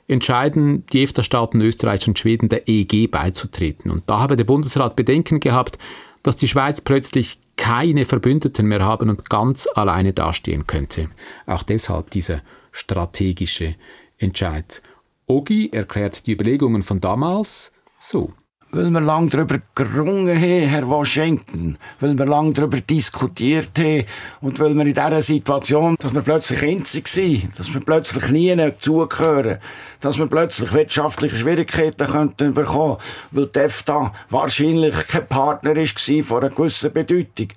entscheiden 0.08 0.86
die 0.92 1.04
EFTA-Staaten 1.04 1.62
Österreich 1.62 2.08
und 2.08 2.18
Schweden 2.18 2.50
der 2.50 2.68
EG 2.68 3.08
beizutreten. 3.08 3.92
Und 3.92 4.04
da 4.08 4.20
habe 4.20 4.36
der 4.36 4.46
Bundesrat 4.46 4.96
Bedenken 4.96 5.40
gehabt, 5.40 5.78
dass 6.24 6.36
die 6.36 6.48
Schweiz 6.48 6.82
plötzlich 6.82 7.40
keine 7.58 8.06
Verbündeten 8.06 8.68
mehr 8.68 8.84
haben 8.84 9.10
und 9.10 9.30
ganz 9.30 9.68
alleine 9.76 10.14
dastehen 10.14 10.66
könnte. 10.66 11.10
Auch 11.46 11.64
deshalb 11.64 12.10
dieser 12.10 12.42
strategische 12.72 13.76
Entscheid. 14.18 14.82
Ogi 15.30 15.70
erklärt 15.74 16.26
die 16.26 16.32
Überlegungen 16.32 16.84
von 16.84 17.02
damals 17.02 17.74
so. 18.00 18.32
Weil 18.72 18.90
wir 18.92 19.02
lange 19.02 19.30
darüber 19.30 19.60
gerungen 19.76 20.36
haben, 20.36 20.70
Herr 20.70 20.88
Washington, 20.88 21.78
weil 22.00 22.18
wir 22.18 22.26
lange 22.26 22.54
darüber 22.54 22.80
diskutiert 22.80 23.72
haben? 23.78 24.06
Und 24.40 24.60
weil 24.60 24.74
wir 24.74 24.86
in 24.86 24.94
dieser 24.94 25.22
Situation, 25.22 25.98
dass 26.00 26.14
wir 26.14 26.22
plötzlich 26.22 26.62
einzig 26.62 27.10
sind, 27.10 27.60
dass 27.60 27.74
wir 27.74 27.82
plötzlich 27.82 28.30
nie 28.30 28.56
zugehören, 28.80 29.60
dass 30.00 30.18
wir 30.18 30.28
plötzlich 30.28 30.72
wirtschaftliche 30.74 31.36
Schwierigkeiten 31.36 32.08
könnten 32.08 32.54
bekommen, 32.54 32.98
weil 33.32 33.48
die 33.48 33.60
EFTA 33.60 34.14
wahrscheinlich 34.30 34.96
kein 35.08 35.28
Partner 35.28 35.76
war 35.76 36.24
von 36.24 36.44
einer 36.44 36.56
gewissen 36.56 36.94
Bedeutung. 36.94 37.48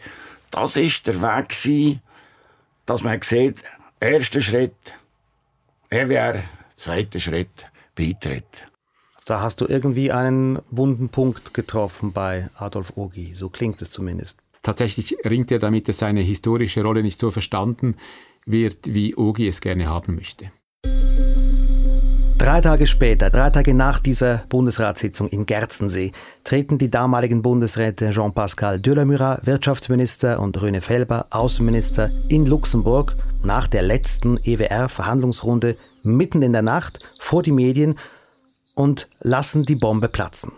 Das 0.50 0.76
war 0.76 0.82
der 1.06 1.22
Weg, 1.22 2.00
dass 2.86 3.04
man 3.04 3.22
sieht, 3.22 3.58
erster 4.00 4.40
Schritt, 4.40 4.74
EWR, 5.88 6.42
zweiter 6.80 7.20
Schritt, 7.20 7.66
Beitritt. 7.94 8.64
Da 9.26 9.42
hast 9.42 9.60
du 9.60 9.66
irgendwie 9.68 10.12
einen 10.12 10.60
wunden 10.70 11.10
Punkt 11.10 11.52
getroffen 11.52 12.12
bei 12.12 12.48
Adolf 12.54 12.94
Ogi. 12.96 13.32
So 13.34 13.50
klingt 13.50 13.82
es 13.82 13.90
zumindest. 13.90 14.38
Tatsächlich 14.62 15.16
ringt 15.24 15.52
er 15.52 15.58
damit, 15.58 15.88
dass 15.88 15.98
seine 15.98 16.22
historische 16.22 16.82
Rolle 16.82 17.02
nicht 17.02 17.20
so 17.20 17.30
verstanden 17.30 17.96
wird, 18.46 18.94
wie 18.94 19.14
Ogi 19.14 19.46
es 19.46 19.60
gerne 19.60 19.88
haben 19.88 20.14
möchte. 20.14 20.50
Drei 22.40 22.62
Tage 22.62 22.86
später, 22.86 23.28
drei 23.28 23.50
Tage 23.50 23.74
nach 23.74 23.98
dieser 23.98 24.44
Bundesratssitzung 24.48 25.28
in 25.28 25.44
Gerzensee, 25.44 26.10
treten 26.42 26.78
die 26.78 26.90
damaligen 26.90 27.42
Bundesräte 27.42 28.08
Jean-Pascal 28.08 28.80
Delamurat, 28.80 29.46
Wirtschaftsminister, 29.46 30.40
und 30.40 30.58
Röne 30.62 30.80
Felber, 30.80 31.26
Außenminister, 31.28 32.10
in 32.28 32.46
Luxemburg 32.46 33.14
nach 33.44 33.66
der 33.66 33.82
letzten 33.82 34.38
EWR-Verhandlungsrunde 34.42 35.76
mitten 36.02 36.40
in 36.40 36.52
der 36.52 36.62
Nacht 36.62 37.06
vor 37.18 37.42
die 37.42 37.52
Medien 37.52 37.96
und 38.74 39.10
lassen 39.20 39.64
die 39.64 39.76
Bombe 39.76 40.08
platzen. 40.08 40.52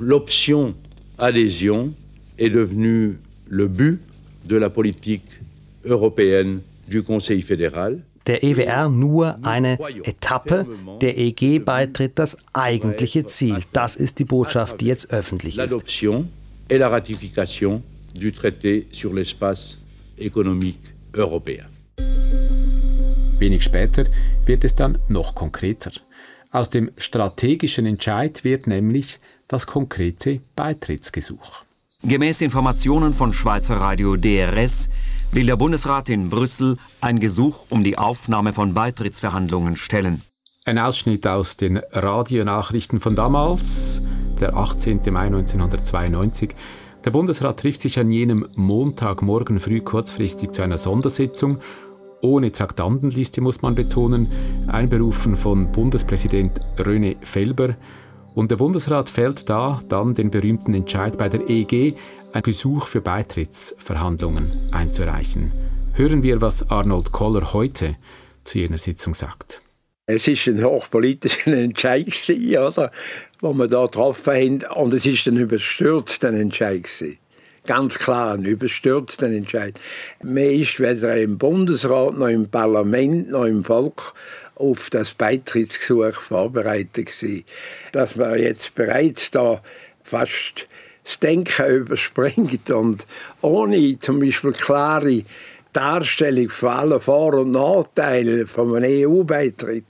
L'option 0.00 0.74
adhésion 1.18 1.92
est 2.36 2.52
devenue 2.52 3.16
le 3.48 3.68
but 3.68 4.00
de 4.44 4.56
la 4.56 4.70
politique 4.70 5.40
européenne 5.84 6.62
du 6.88 7.04
Conseil 7.04 7.42
fédéral. 7.42 8.02
Der 8.26 8.42
EWR 8.42 8.88
nur 8.88 9.38
eine 9.42 9.78
Etappe, 10.04 10.66
der 11.00 11.16
EG-Beitritt 11.16 12.18
das 12.18 12.36
eigentliche 12.52 13.24
Ziel. 13.26 13.60
Das 13.72 13.94
ist 13.96 14.18
die 14.18 14.24
Botschaft, 14.24 14.80
die 14.80 14.86
jetzt 14.86 15.10
öffentlich 15.10 15.58
ist. 15.58 16.02
Et 16.68 16.78
la 16.78 16.88
ratification 16.88 17.82
du 18.12 18.32
traité 18.32 18.86
sur 18.90 19.14
l'espace 19.14 19.78
économique 20.18 20.80
européen. 21.12 21.66
Wenig 23.38 23.62
später 23.62 24.04
wird 24.46 24.64
es 24.64 24.74
dann 24.74 24.98
noch 25.08 25.34
konkreter. 25.34 25.92
Aus 26.50 26.70
dem 26.70 26.90
strategischen 26.96 27.86
Entscheid 27.86 28.44
wird 28.44 28.66
nämlich 28.66 29.18
das 29.48 29.66
konkrete 29.66 30.40
Beitrittsgesuch. 30.54 31.64
Gemäß 32.02 32.40
Informationen 32.40 33.12
von 33.12 33.32
Schweizer 33.32 33.76
Radio 33.76 34.16
DRS 34.16 34.88
will 35.36 35.44
der 35.44 35.56
Bundesrat 35.56 36.08
in 36.08 36.30
Brüssel 36.30 36.78
ein 37.02 37.20
Gesuch 37.20 37.66
um 37.68 37.84
die 37.84 37.98
Aufnahme 37.98 38.54
von 38.54 38.72
Beitrittsverhandlungen 38.72 39.76
stellen. 39.76 40.22
Ein 40.64 40.78
Ausschnitt 40.78 41.26
aus 41.26 41.58
den 41.58 41.76
Radionachrichten 41.92 43.00
von 43.00 43.14
damals, 43.14 44.00
der 44.40 44.56
18. 44.56 45.02
Mai 45.10 45.26
1992. 45.26 46.54
Der 47.04 47.10
Bundesrat 47.10 47.60
trifft 47.60 47.82
sich 47.82 47.98
an 47.98 48.10
jenem 48.10 48.48
Montagmorgen 48.56 49.60
früh 49.60 49.82
kurzfristig 49.82 50.52
zu 50.52 50.62
einer 50.62 50.78
Sondersitzung 50.78 51.58
ohne 52.22 52.50
Traktandenliste, 52.50 53.42
muss 53.42 53.60
man 53.60 53.74
betonen, 53.74 54.28
einberufen 54.68 55.36
von 55.36 55.70
Bundespräsident 55.70 56.52
René 56.78 57.14
Felber. 57.20 57.74
Und 58.34 58.50
der 58.50 58.56
Bundesrat 58.56 59.10
fällt 59.10 59.50
da 59.50 59.82
dann 59.90 60.14
den 60.14 60.30
berühmten 60.30 60.72
Entscheid 60.72 61.18
bei 61.18 61.28
der 61.28 61.50
EG, 61.50 61.94
ein 62.36 62.42
Gesuch 62.42 62.86
für 62.86 63.00
Beitrittsverhandlungen 63.00 64.50
einzureichen. 64.70 65.50
Hören 65.94 66.22
wir, 66.22 66.42
was 66.42 66.70
Arnold 66.70 67.10
Koller 67.10 67.54
heute 67.54 67.96
zu 68.44 68.58
jener 68.58 68.76
Sitzung 68.76 69.14
sagt. 69.14 69.62
Es 70.04 70.28
ist 70.28 70.46
ein 70.46 70.62
hochpolitischer 70.62 71.46
Entscheid, 71.54 72.12
oder? 72.28 72.92
wo 73.40 73.54
wir 73.54 73.68
da 73.68 73.86
getroffen 73.86 74.34
haben. 74.34 74.62
Und 74.74 74.92
es 74.92 75.06
ist 75.06 75.26
ein 75.26 75.38
überstürzter 75.38 76.28
Entscheid. 76.28 76.86
ganz 77.64 77.98
klar 77.98 78.34
ein 78.34 78.44
überstürzter 78.44 79.28
Entscheid. 79.28 79.80
Man 80.22 80.36
ist 80.36 80.78
weder 80.78 81.16
im 81.16 81.38
Bundesrat 81.38 82.18
noch 82.18 82.28
im 82.28 82.50
Parlament 82.50 83.30
noch 83.30 83.46
im 83.46 83.64
Volk 83.64 84.12
auf 84.56 84.90
das 84.90 85.14
Beitrittsgesuch 85.14 86.20
vorbereitet. 86.20 87.08
Dass 87.92 88.14
man 88.14 88.38
jetzt 88.38 88.74
bereits 88.74 89.30
da 89.30 89.62
fast 90.02 90.66
das 91.06 91.20
Denken 91.20 91.66
überspringt 91.66 92.68
und 92.70 93.06
ohne 93.40 93.98
zum 94.00 94.18
Beispiel 94.18 94.52
klare 94.52 95.22
Darstellung 95.72 96.48
von 96.48 96.68
allen 96.70 97.00
Vor- 97.00 97.34
und 97.34 97.52
Nachteilen 97.52 98.46
von 98.46 98.74
einem 98.74 99.08
EU-Beitritt 99.08 99.84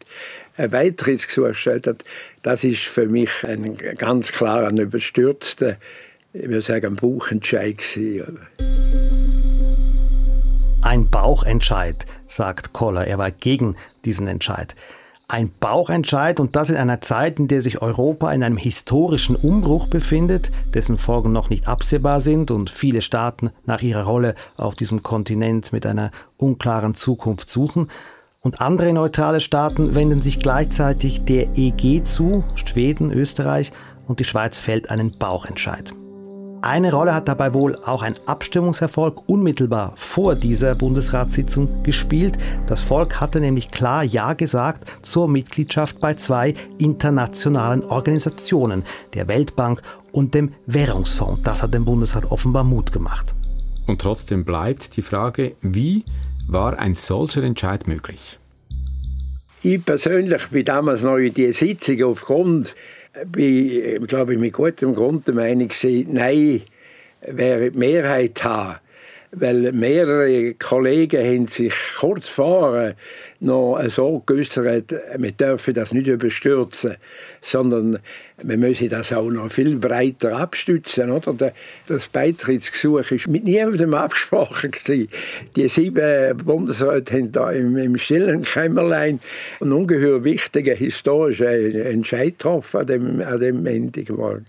ein 0.58 0.70
Beitrittsgesuch 0.70 1.48
gestellt 1.48 1.86
hat, 1.86 2.04
das 2.42 2.64
ist 2.64 2.82
für 2.82 3.06
mich 3.06 3.30
ein 3.42 3.76
ganz 3.96 4.30
klarer, 4.32 4.70
überstürzter, 4.72 5.76
ich 6.32 6.48
würde 6.48 6.62
sagen, 6.62 6.96
Bauchentscheid 6.96 7.78
gewesen. 7.78 8.38
Ein 10.82 11.10
Bauchentscheid, 11.10 12.06
sagt 12.24 12.72
Koller. 12.72 13.06
Er 13.06 13.18
war 13.18 13.30
gegen 13.30 13.76
diesen 14.04 14.28
Entscheid. 14.28 14.74
Ein 15.28 15.50
Bauchentscheid 15.58 16.38
und 16.38 16.54
das 16.54 16.70
in 16.70 16.76
einer 16.76 17.00
Zeit, 17.00 17.40
in 17.40 17.48
der 17.48 17.60
sich 17.60 17.82
Europa 17.82 18.32
in 18.32 18.44
einem 18.44 18.56
historischen 18.56 19.34
Umbruch 19.34 19.88
befindet, 19.88 20.52
dessen 20.72 20.98
Folgen 20.98 21.32
noch 21.32 21.50
nicht 21.50 21.66
absehbar 21.66 22.20
sind 22.20 22.52
und 22.52 22.70
viele 22.70 23.02
Staaten 23.02 23.50
nach 23.64 23.82
ihrer 23.82 24.04
Rolle 24.04 24.36
auf 24.56 24.76
diesem 24.76 25.02
Kontinent 25.02 25.72
mit 25.72 25.84
einer 25.84 26.12
unklaren 26.36 26.94
Zukunft 26.94 27.50
suchen. 27.50 27.88
Und 28.42 28.60
andere 28.60 28.92
neutrale 28.92 29.40
Staaten 29.40 29.96
wenden 29.96 30.22
sich 30.22 30.38
gleichzeitig 30.38 31.24
der 31.24 31.58
EG 31.58 32.04
zu, 32.04 32.44
Schweden, 32.54 33.10
Österreich, 33.10 33.72
und 34.06 34.20
die 34.20 34.24
Schweiz 34.24 34.58
fällt 34.60 34.90
einen 34.90 35.10
Bauchentscheid. 35.10 35.92
Eine 36.62 36.92
Rolle 36.92 37.14
hat 37.14 37.28
dabei 37.28 37.54
wohl 37.54 37.76
auch 37.84 38.02
ein 38.02 38.16
Abstimmungserfolg 38.26 39.28
unmittelbar 39.28 39.92
vor 39.96 40.34
dieser 40.34 40.74
Bundesratssitzung 40.74 41.82
gespielt. 41.82 42.38
Das 42.66 42.82
Volk 42.82 43.20
hatte 43.20 43.40
nämlich 43.40 43.70
klar 43.70 44.02
Ja 44.02 44.32
gesagt 44.32 44.90
zur 45.02 45.28
Mitgliedschaft 45.28 46.00
bei 46.00 46.14
zwei 46.14 46.54
internationalen 46.78 47.84
Organisationen, 47.84 48.82
der 49.14 49.28
Weltbank 49.28 49.82
und 50.12 50.34
dem 50.34 50.54
Währungsfonds. 50.66 51.42
Das 51.42 51.62
hat 51.62 51.74
dem 51.74 51.84
Bundesrat 51.84 52.30
offenbar 52.30 52.64
Mut 52.64 52.90
gemacht. 52.90 53.34
Und 53.86 54.00
trotzdem 54.00 54.44
bleibt 54.44 54.96
die 54.96 55.02
Frage, 55.02 55.54
wie 55.60 56.04
war 56.48 56.78
ein 56.78 56.94
solcher 56.94 57.44
Entscheid 57.44 57.86
möglich? 57.86 58.38
Ich 59.62 59.84
persönlich 59.84 60.48
bin 60.48 60.64
damals 60.64 61.02
noch 61.02 61.16
in 61.16 61.34
die 61.34 61.52
Sitzung 61.52 62.02
aufgrund 62.04 62.74
bin, 63.24 64.06
glaube 64.06 64.34
ich, 64.34 64.38
mit 64.38 64.52
gutem 64.52 64.94
Grund 64.94 65.26
der 65.26 65.34
Meinung 65.34 65.70
nein, 66.08 66.62
wäre 67.22 67.70
die 67.70 67.78
Mehrheit 67.78 68.42
haben. 68.44 68.76
Weil 69.32 69.72
mehrere 69.72 70.54
Kollegen 70.54 71.22
haben 71.22 71.46
sich 71.46 71.74
kurz 71.98 72.28
vorher 72.28 72.94
noch 73.40 73.78
so 73.88 74.22
geäußert, 74.24 74.94
wir 75.18 75.32
dürfen 75.32 75.74
das 75.74 75.92
nicht 75.92 76.06
überstürzen, 76.06 76.96
sondern 77.42 77.98
wir 78.42 78.58
müssen 78.58 78.88
das 78.88 79.12
auch 79.12 79.30
noch 79.30 79.50
viel 79.50 79.76
breiter 79.76 80.36
abstützen. 80.36 81.10
Oder? 81.10 81.52
Das 81.86 82.08
Beitrittsgesuch 82.08 83.10
ist 83.10 83.28
mit 83.28 83.44
niemandem 83.44 83.94
abgesprochen. 83.94 84.72
Die 84.86 85.68
sieben 85.68 86.36
Bundesräte 86.38 87.14
haben 87.14 87.32
da 87.32 87.50
im, 87.50 87.76
im 87.76 87.96
stillen 87.96 88.42
Kämmerlein 88.42 89.20
einen 89.60 89.72
ungeheuer 89.72 90.22
wichtigen 90.22 90.76
historischen 90.76 91.46
Entscheid 91.46 92.38
getroffen 92.38 92.80
an 92.80 92.86
dem, 92.86 93.20
an 93.22 93.40
dem 93.40 93.62
Montagmorgen. 93.62 94.44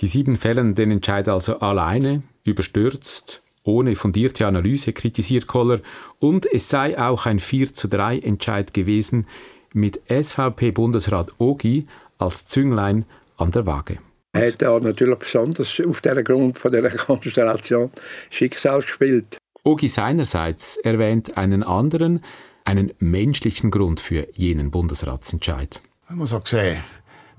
Die 0.00 0.06
sieben 0.06 0.36
fällen 0.36 0.74
den 0.74 0.90
Entscheid 0.90 1.28
also 1.28 1.58
alleine, 1.60 2.22
überstürzt, 2.44 3.42
ohne 3.64 3.96
fundierte 3.96 4.46
Analyse, 4.46 4.92
kritisiert 4.92 5.46
Koller, 5.46 5.80
und 6.18 6.46
es 6.50 6.68
sei 6.68 6.98
auch 6.98 7.26
ein 7.26 7.38
4 7.38 7.74
zu 7.74 7.88
3 7.88 8.18
Entscheid 8.18 8.72
gewesen 8.72 9.26
mit 9.72 10.00
SVP-Bundesrat 10.08 11.32
Ogi 11.38 11.86
als 12.18 12.46
Zünglein 12.46 13.04
an 13.40 13.50
der 13.50 13.66
Waage. 13.66 13.98
Er 14.32 14.48
hat 14.48 14.62
auch 14.62 14.80
natürlich 14.80 15.18
besonders 15.18 15.80
auf 15.80 16.00
der 16.00 16.22
Grund 16.22 16.58
von 16.58 16.70
der 16.70 16.88
Konstellation 16.90 17.90
Schicksal 18.30 18.80
gespielt. 18.80 19.38
Ogi 19.64 19.88
seinerseits 19.88 20.76
erwähnt 20.78 21.36
einen 21.36 21.62
anderen, 21.62 22.24
einen 22.64 22.92
menschlichen 22.98 23.70
Grund 23.70 24.00
für 24.00 24.28
jenen 24.32 24.70
Bundesratsentscheid. 24.70 25.80
Man 26.08 26.18
muss 26.18 26.32
auch 26.32 26.46
sehen, 26.46 26.78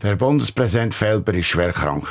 der 0.01 0.15
Bundespräsident 0.17 0.93
Felber 0.93 1.33
war 1.33 1.43
schwer 1.43 1.71
krank. 1.71 2.07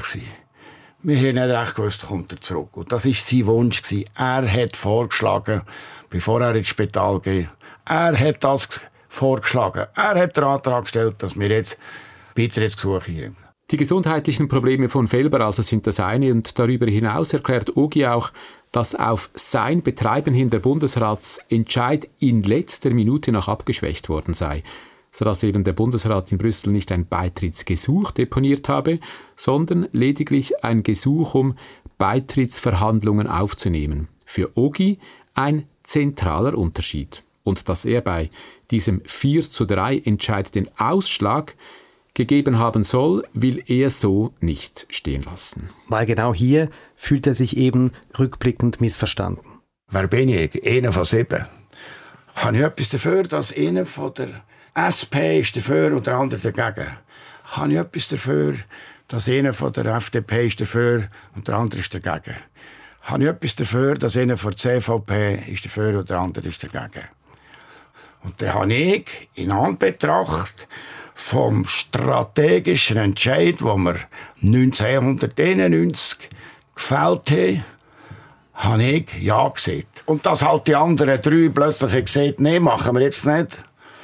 Wir 1.03 1.17
haben 1.17 1.35
nicht 1.35 1.39
recht 1.39 1.75
gewusst, 1.75 2.07
kommt 2.07 2.33
er 2.33 2.41
zurück. 2.41 2.77
Und 2.77 2.93
das 2.93 3.07
war 3.07 3.13
sein 3.13 3.47
Wunsch. 3.47 3.83
Er 4.17 4.53
hat 4.53 4.77
vorgeschlagen, 4.77 5.63
bevor 6.09 6.41
er 6.41 6.55
ins 6.55 6.69
Spital 6.69 7.21
geht, 7.21 7.49
er 7.85 8.19
hat 8.19 8.45
das 8.45 8.81
vorgeschlagen. 9.09 9.87
Er 9.95 10.15
hat 10.15 10.37
den 10.37 10.45
Antrag 10.45 10.85
gestellt, 10.85 11.17
dass 11.19 11.39
wir 11.39 11.49
jetzt 11.49 11.79
Beitrittsgesuch 12.35 13.05
hier 13.05 13.33
die 13.71 13.77
gesundheitlichen 13.77 14.49
Probleme 14.49 14.89
von 14.89 15.07
Felber 15.07 15.41
also 15.43 15.63
sind 15.63 15.87
das 15.87 16.01
eine 16.01 16.33
und 16.33 16.59
darüber 16.59 16.87
hinaus 16.87 17.33
erklärt 17.33 17.77
Ogi 17.77 18.07
auch, 18.07 18.33
dass 18.73 18.95
auf 18.95 19.31
sein 19.35 19.83
Betreiben 19.83 20.35
hin 20.35 20.51
der 20.51 20.59
Bundesratsentscheid 20.59 22.09
in 22.19 22.43
letzter 22.43 22.91
Minute 22.91 23.33
noch 23.33 23.49
abgeschwächt 23.49 24.09
worden 24.09 24.35
sei, 24.35 24.63
sodass 25.11 25.43
eben 25.43 25.65
der 25.65 25.73
Bundesrat 25.73 26.33
in 26.33 26.39
Brüssel 26.39 26.73
nicht 26.73 26.91
ein 26.91 27.07
Beitrittsgesuch 27.07 28.11
deponiert 28.11 28.69
habe, 28.69 28.99
sondern 29.37 29.89
lediglich 29.93 30.65
ein 30.65 30.83
Gesuch, 30.83 31.35
um 31.35 31.57
Beitrittsverhandlungen 31.99 33.27
aufzunehmen. 33.27 34.09
Für 34.25 34.57
Ogi 34.57 34.99
ein 35.35 35.65
zentraler 35.83 36.57
Unterschied. 36.57 37.23
Und 37.43 37.69
dass 37.69 37.85
er 37.85 38.01
bei 38.01 38.31
diesem 38.71 39.01
4 39.05 39.43
zu 39.43 39.65
3 39.65 39.99
Entscheid 39.99 40.55
den 40.55 40.69
Ausschlag 40.79 41.57
gegeben 42.27 42.59
haben 42.59 42.85
soll, 42.85 43.27
will 43.33 43.63
er 43.67 43.91
so 43.91 44.35
nicht 44.41 44.87
stehen 44.91 45.23
lassen. 45.23 45.71
Weil 45.89 46.05
genau 46.05 46.35
hier 46.35 46.69
fühlt 46.95 47.27
er 47.27 47.35
sich 47.35 47.57
eben 47.57 47.93
rückblickend 48.19 48.81
missverstanden. 48.81 49.61
Wer 49.89 50.07
bin 50.07 50.29
ich? 50.29 50.65
Einer 50.67 50.93
von 50.93 51.05
sieben. 51.05 51.47
Habe 52.35 52.57
ich 52.57 52.63
etwas 52.63 52.91
dafür, 52.91 53.23
dass 53.23 53.57
einer 53.57 53.87
von 53.87 54.13
der 54.15 54.43
SP 54.77 55.41
ist 55.41 55.57
dafür 55.57 55.97
und 55.97 56.07
der 56.07 56.17
andere 56.17 56.53
dagegen? 56.53 56.91
Habe 57.45 57.73
ich 57.73 57.79
etwas 57.79 58.09
dafür, 58.09 58.55
dass 59.09 59.29
einer 59.29 59.53
von 59.53 59.73
der 59.73 59.87
FDP 59.87 60.47
ist 60.47 60.61
dafür 60.61 61.09
und 61.35 61.49
der 61.49 61.57
andere 61.57 61.81
ist 61.81 61.95
dagegen? 61.95 62.37
Habe 63.03 63.23
ich 63.23 63.29
etwas 63.31 63.57
dafür, 63.57 63.95
dass 63.95 64.17
einer 64.17 64.37
von 64.37 64.51
der 64.51 64.59
CVP 64.59 65.45
ist 65.47 65.65
dafür 65.65 65.99
und 65.99 66.11
der 66.11 66.19
andere 66.19 66.49
ist 66.49 66.63
dagegen? 66.63 67.09
Und 68.23 68.41
dann 68.43 68.55
habe 68.55 68.75
ich 68.75 69.31
in 69.35 69.51
Anbetracht 69.51 70.69
vom 71.21 71.65
strategischen 71.67 72.97
Entscheid, 72.97 73.63
wo 73.63 73.77
wir 73.77 73.97
1991 74.43 76.19
gefällt 76.75 77.31
haben, 77.31 77.65
habe 78.55 78.83
ich 78.83 79.07
Ja 79.21 79.49
gesehen. 79.49 79.85
Und 80.07 80.25
dass 80.27 80.43
halt 80.43 80.67
die 80.67 80.75
anderen 80.75 81.21
drei 81.21 81.51
plötzlich 81.51 82.07
gesagt 82.07 82.41
nee, 82.41 82.59
machen 82.59 82.97
wir 82.97 83.03
jetzt 83.03 83.27
nicht, 83.27 83.59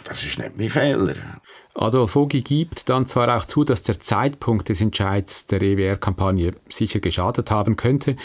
das 0.05 0.23
ist 0.23 0.39
nicht 0.39 0.57
mein 0.57 0.69
Fehler. 0.69 1.15
Adolf 1.75 2.15
Ogi 2.17 2.43
gibt 2.43 2.89
dann 2.89 3.07
zwar 3.07 3.37
auch 3.37 3.47
zu, 3.47 3.65
dass 3.65 3.83
der 3.83 3.99
Zeitpunkt 3.99 4.69
des 4.69 4.81
Entscheids 4.81 5.47
der 5.47 5.63
EWR-Kampagne 5.63 6.53
sicher 6.69 7.01
geschadet 7.01 7.51
haben 7.51 7.77
könnte, 7.77 8.17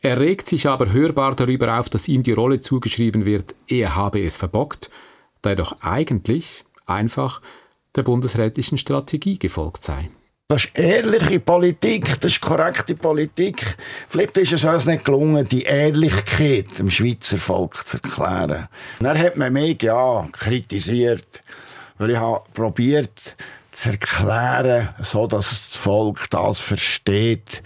er 0.00 0.20
regt 0.20 0.48
sich 0.48 0.68
aber 0.68 0.92
hörbar 0.92 1.34
darüber 1.34 1.78
auf, 1.78 1.88
dass 1.90 2.06
ihm 2.06 2.22
die 2.22 2.32
Rolle 2.32 2.60
zugeschrieben 2.60 3.24
wird, 3.24 3.56
er 3.66 3.96
habe 3.96 4.20
es 4.20 4.36
verbockt, 4.36 4.90
da 5.42 5.50
er 5.50 5.56
doch 5.56 5.80
eigentlich 5.80 6.64
einfach 6.86 7.42
der 7.96 8.02
bundesrätlichen 8.02 8.78
Strategie 8.78 9.38
gefolgt 9.38 9.84
sei. 9.84 10.10
Das 10.50 10.64
ist 10.64 10.78
ehrliche 10.78 11.40
Politik, 11.40 12.20
das 12.20 12.32
ist 12.32 12.40
korrekte 12.40 12.94
Politik. 12.94 13.76
Vielleicht 14.08 14.38
ist 14.38 14.52
es 14.52 14.64
uns 14.64 14.86
nicht 14.86 15.04
gelungen, 15.04 15.46
die 15.46 15.62
Ehrlichkeit 15.62 16.78
dem 16.78 16.90
Schweizer 16.90 17.36
Volk 17.36 17.86
zu 17.86 17.98
erklären. 17.98 18.68
Dann 19.00 19.18
hat 19.18 19.36
man 19.36 19.52
mich 19.52 19.82
ja 19.82 20.26
kritisiert, 20.32 21.42
weil 21.98 22.12
ich 22.12 22.16
habe 22.16 22.44
probiert 22.54 23.36
zu 23.72 23.90
erklären, 23.90 24.88
so 25.02 25.26
dass 25.26 25.50
das 25.50 25.76
Volk 25.76 26.30
das 26.30 26.60
versteht 26.60 27.62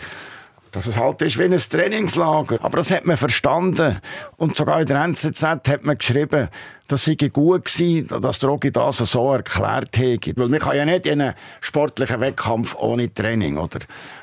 dass 0.72 0.86
es 0.86 0.96
halt 0.96 1.20
ist 1.20 1.38
wie 1.38 1.44
ein 1.44 1.56
Trainingslager. 1.56 2.58
Aber 2.62 2.78
das 2.78 2.90
hat 2.90 3.06
man 3.06 3.18
verstanden. 3.18 4.00
Und 4.36 4.56
sogar 4.56 4.80
in 4.80 4.86
der 4.86 5.04
NZZ 5.04 5.42
hat 5.42 5.84
man 5.84 5.98
geschrieben, 5.98 6.48
dass 6.88 7.04
sei 7.04 7.14
gut 7.14 7.66
gewesen, 7.66 8.08
dass 8.20 8.38
Drogi 8.38 8.72
das 8.72 8.96
so 8.96 9.32
erklärt 9.32 9.96
hat. 9.98 10.36
Weil 10.36 10.48
man 10.48 10.58
kann 10.58 10.76
ja 10.76 10.84
nicht 10.86 11.06
in 11.06 11.20
einen 11.20 11.34
sportlichen 11.60 12.20
Wettkampf 12.20 12.74
ohne 12.76 13.12
Training, 13.12 13.58
oder? 13.58 13.80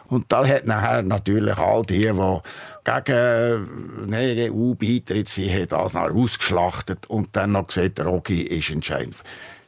Und 0.08 0.32
da 0.32 0.46
hat 0.46 0.66
nachher 0.66 1.04
natürlich 1.04 1.58
all 1.58 1.84
die, 1.84 2.02
die 2.02 2.40
gegen 2.84 4.14
eine 4.14 4.52
EU 4.52 4.74
beitritt 4.74 5.30
sind, 5.30 5.72
das 5.72 5.94
noch 5.94 6.10
ausgeschlachtet 6.10 7.06
und 7.08 7.36
dann 7.36 7.52
noch 7.52 7.68
gesagt, 7.68 8.00
Drogi 8.00 8.42
ist 8.42 8.72
entscheidend. 8.72 9.18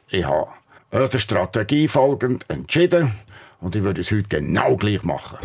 Ich 0.08 0.24
habe 0.24 0.48
der 0.92 1.18
Strategie 1.18 1.86
folgend 1.86 2.44
entschieden 2.48 3.14
und 3.60 3.76
ich 3.76 3.84
würde 3.84 4.00
es 4.00 4.10
heute 4.10 4.24
genau 4.24 4.76
gleich 4.76 5.04
machen. 5.04 5.38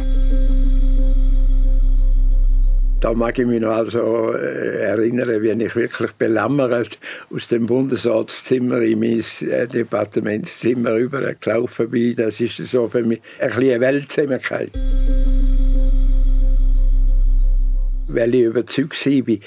Da 3.00 3.14
mag 3.14 3.38
ich 3.38 3.46
mich 3.46 3.62
noch 3.62 3.76
also 3.76 4.32
erinnern, 4.32 5.44
wie 5.44 5.64
ich 5.64 5.76
wirklich 5.76 6.12
belämmert 6.14 6.98
aus 7.32 7.48
dem 7.48 7.68
Bundesratszimmer 7.68 8.82
in 8.82 9.00
mein 9.00 9.24
äh, 9.48 9.68
Departementszimmer 9.68 10.96
rübergelaufen 10.96 11.92
bin. 11.92 12.16
Das 12.16 12.40
ist 12.40 12.58
so 12.58 12.88
für 12.88 13.04
mich 13.04 13.22
ein 13.40 13.52
eine 13.52 13.80
Weltzusammenhalt. 13.80 14.72
Weil 18.10 18.34
ich 18.34 18.46
überzeugt 18.46 19.06
war, 19.06 19.38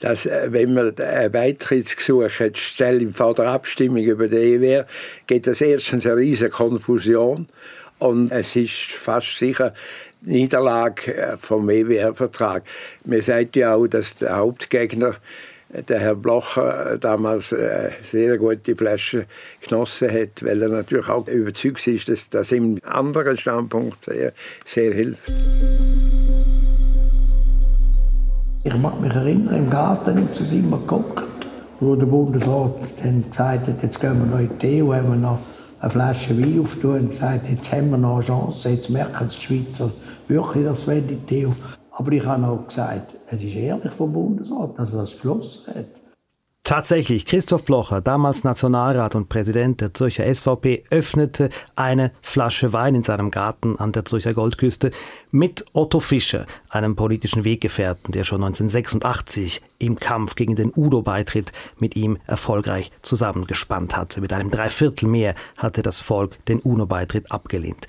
dass 0.00 0.26
äh, 0.26 0.48
wenn 0.50 0.74
man 0.74 0.98
ein 0.98 1.30
Beitrittsgesuch 1.30 2.28
stellt 2.54 3.16
vor 3.16 3.34
der 3.34 3.46
Abstimmung 3.46 4.02
über 4.02 4.26
die 4.26 4.54
EWR, 4.54 4.84
gibt 5.28 5.46
es 5.46 5.60
erstens 5.60 6.06
eine 6.06 6.16
riesige 6.16 6.50
Konfusion 6.50 7.46
und 7.98 8.30
es 8.30 8.56
ist 8.56 8.92
fast 8.92 9.38
sicher, 9.38 9.72
Niederlage 10.22 11.14
äh, 11.14 11.36
vom 11.38 11.68
EWR-Vertrag. 11.68 12.62
Man 13.04 13.22
sagt 13.22 13.56
ja 13.56 13.74
auch, 13.74 13.86
dass 13.86 14.16
der 14.16 14.36
Hauptgegner, 14.36 15.16
äh, 15.72 15.82
der 15.82 16.00
Herr 16.00 16.14
Blocher, 16.14 16.92
äh, 16.92 16.98
damals 16.98 17.54
sehr 18.10 18.38
gute 18.38 18.74
Flasche 18.74 19.26
genossen 19.60 20.10
hat, 20.10 20.42
weil 20.42 20.62
er 20.62 20.68
natürlich 20.68 21.08
auch 21.08 21.26
überzeugt 21.28 21.86
ist, 21.86 22.08
dass 22.08 22.28
das 22.30 22.52
im 22.52 22.80
anderen 22.84 23.36
Standpunkt 23.36 24.04
sehr, 24.04 24.32
sehr 24.64 24.92
hilft. 24.92 25.32
Ich 28.64 28.76
mag 28.78 29.00
mich 29.00 29.14
erinnern, 29.14 29.54
im 29.54 29.70
Garten 29.70 30.28
sind 30.34 30.68
wir 30.68 30.78
geguckt, 30.78 31.22
wo 31.78 31.94
der 31.94 32.06
Bundesrat 32.06 32.74
dann 33.00 33.22
gesagt 33.30 33.68
hat, 33.68 33.82
jetzt 33.82 34.00
gehen 34.00 34.18
wir 34.18 34.26
noch 34.26 34.40
in 34.40 34.58
die 34.58 34.82
EU, 34.82 34.92
haben 34.92 35.08
wir 35.10 35.16
noch 35.16 35.38
eine 35.78 35.90
Flasche 35.90 36.36
Wein 36.36 36.60
auftun 36.60 37.00
und 37.00 37.10
gesagt, 37.10 37.48
jetzt 37.48 37.72
haben 37.72 37.90
wir 37.90 37.98
noch 37.98 38.16
eine 38.16 38.24
Chance, 38.24 38.70
jetzt 38.70 38.90
merken 38.90 39.28
die 39.28 39.40
Schweizer, 39.40 39.92
wirklich, 40.28 40.64
das 40.64 40.86
wäre 40.86 41.02
die 41.02 41.16
Theo. 41.16 41.54
Aber 41.92 42.12
ich 42.12 42.24
habe 42.24 42.46
auch 42.46 42.66
gesagt, 42.66 43.14
es 43.28 43.42
ist 43.42 43.54
ehrlich 43.54 43.92
vom 43.92 44.12
Bundesrat, 44.12 44.78
dass 44.78 44.92
er 44.92 44.98
das 44.98 45.12
beschlossen 45.12 45.74
hat. 45.74 45.86
Tatsächlich, 46.66 47.26
Christoph 47.26 47.64
Blocher, 47.64 48.00
damals 48.00 48.42
Nationalrat 48.42 49.14
und 49.14 49.28
Präsident 49.28 49.80
der 49.80 49.94
Zürcher 49.94 50.24
SVP, 50.34 50.82
öffnete 50.90 51.48
eine 51.76 52.10
Flasche 52.22 52.72
Wein 52.72 52.96
in 52.96 53.04
seinem 53.04 53.30
Garten 53.30 53.78
an 53.78 53.92
der 53.92 54.04
Zürcher 54.04 54.34
Goldküste 54.34 54.90
mit 55.30 55.64
Otto 55.74 56.00
Fischer, 56.00 56.44
einem 56.70 56.96
politischen 56.96 57.44
Weggefährten, 57.44 58.10
der 58.10 58.24
schon 58.24 58.42
1986 58.42 59.62
im 59.78 59.94
Kampf 60.00 60.34
gegen 60.34 60.56
den 60.56 60.72
Udo-Beitritt 60.74 61.52
mit 61.78 61.94
ihm 61.94 62.18
erfolgreich 62.26 62.90
zusammengespannt 63.00 63.96
hatte. 63.96 64.20
Mit 64.20 64.32
einem 64.32 64.50
Dreiviertel 64.50 65.08
mehr 65.08 65.36
hatte 65.56 65.82
das 65.82 66.00
Volk 66.00 66.44
den 66.46 66.58
UNO-Beitritt 66.58 67.30
abgelehnt. 67.30 67.86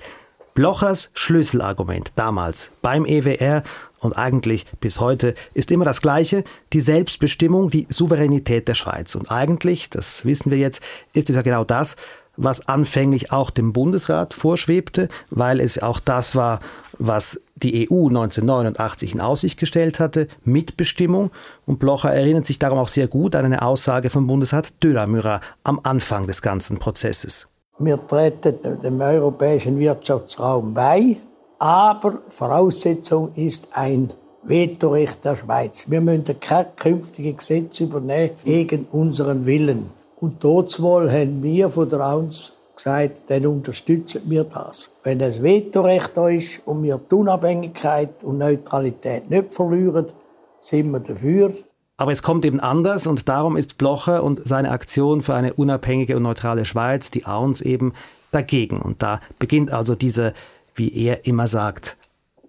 Blochers 0.58 1.10
Schlüsselargument 1.14 2.14
damals 2.16 2.72
beim 2.82 3.06
EWR 3.06 3.62
und 4.00 4.14
eigentlich 4.14 4.66
bis 4.80 4.98
heute 4.98 5.36
ist 5.54 5.70
immer 5.70 5.84
das 5.84 6.02
gleiche, 6.02 6.42
die 6.72 6.80
Selbstbestimmung, 6.80 7.70
die 7.70 7.86
Souveränität 7.88 8.66
der 8.66 8.74
Schweiz. 8.74 9.14
Und 9.14 9.30
eigentlich, 9.30 9.88
das 9.88 10.24
wissen 10.24 10.50
wir 10.50 10.58
jetzt, 10.58 10.82
ist 11.12 11.30
es 11.30 11.36
ja 11.36 11.42
genau 11.42 11.62
das, 11.62 11.94
was 12.36 12.66
anfänglich 12.66 13.30
auch 13.30 13.50
dem 13.50 13.72
Bundesrat 13.72 14.34
vorschwebte, 14.34 15.08
weil 15.30 15.60
es 15.60 15.80
auch 15.80 16.00
das 16.00 16.34
war, 16.34 16.58
was 16.98 17.40
die 17.54 17.88
EU 17.88 18.08
1989 18.08 19.14
in 19.14 19.20
Aussicht 19.20 19.60
gestellt 19.60 20.00
hatte, 20.00 20.26
Mitbestimmung. 20.42 21.30
Und 21.66 21.78
Blocher 21.78 22.12
erinnert 22.12 22.46
sich 22.46 22.58
darum 22.58 22.80
auch 22.80 22.88
sehr 22.88 23.06
gut 23.06 23.36
an 23.36 23.44
eine 23.44 23.62
Aussage 23.62 24.10
vom 24.10 24.26
Bundesrat 24.26 24.72
Dölamüra 24.82 25.40
am 25.62 25.78
Anfang 25.84 26.26
des 26.26 26.42
ganzen 26.42 26.80
Prozesses. 26.80 27.46
Wir 27.80 28.04
treten 28.06 28.80
dem 28.82 29.00
europäischen 29.00 29.78
Wirtschaftsraum 29.78 30.74
bei, 30.74 31.16
aber 31.60 32.18
Voraussetzung 32.28 33.30
ist 33.36 33.68
ein 33.72 34.10
Vetorecht 34.42 35.24
der 35.24 35.36
Schweiz. 35.36 35.84
Wir 35.88 36.00
müssen 36.00 36.40
kein 36.40 36.66
künftiges 36.74 37.36
Gesetz 37.36 37.78
übernehmen 37.78 38.30
gegen 38.44 38.88
unseren 38.90 39.46
Willen. 39.46 39.90
Und 40.16 40.42
dort 40.42 40.76
haben 40.76 41.40
wir 41.40 41.68
von 41.68 41.88
der 41.88 42.00
AUNS 42.00 42.52
gesagt, 42.74 43.22
dann 43.28 43.46
unterstützen 43.46 44.22
wir 44.26 44.42
das. 44.42 44.90
Wenn 45.04 45.20
das 45.20 45.40
Vetorecht 45.40 46.16
ist 46.16 46.66
und 46.66 46.82
wir 46.82 46.98
die 46.98 47.14
Unabhängigkeit 47.14 48.24
und 48.24 48.38
Neutralität 48.38 49.30
nicht 49.30 49.54
verlieren, 49.54 50.06
sind 50.58 50.90
wir 50.90 51.00
dafür. 51.00 51.52
Aber 52.00 52.12
es 52.12 52.22
kommt 52.22 52.44
eben 52.44 52.60
anders 52.60 53.08
und 53.08 53.28
darum 53.28 53.56
ist 53.56 53.76
Blocher 53.76 54.22
und 54.22 54.46
seine 54.46 54.70
Aktion 54.70 55.20
für 55.20 55.34
eine 55.34 55.52
unabhängige 55.54 56.16
und 56.16 56.22
neutrale 56.22 56.64
Schweiz, 56.64 57.10
die 57.10 57.26
AUNS 57.26 57.60
eben, 57.60 57.92
dagegen. 58.30 58.80
Und 58.80 59.02
da 59.02 59.20
beginnt 59.40 59.72
also 59.72 59.96
dieser, 59.96 60.32
wie 60.76 60.94
er 60.94 61.26
immer 61.26 61.48
sagt, 61.48 61.96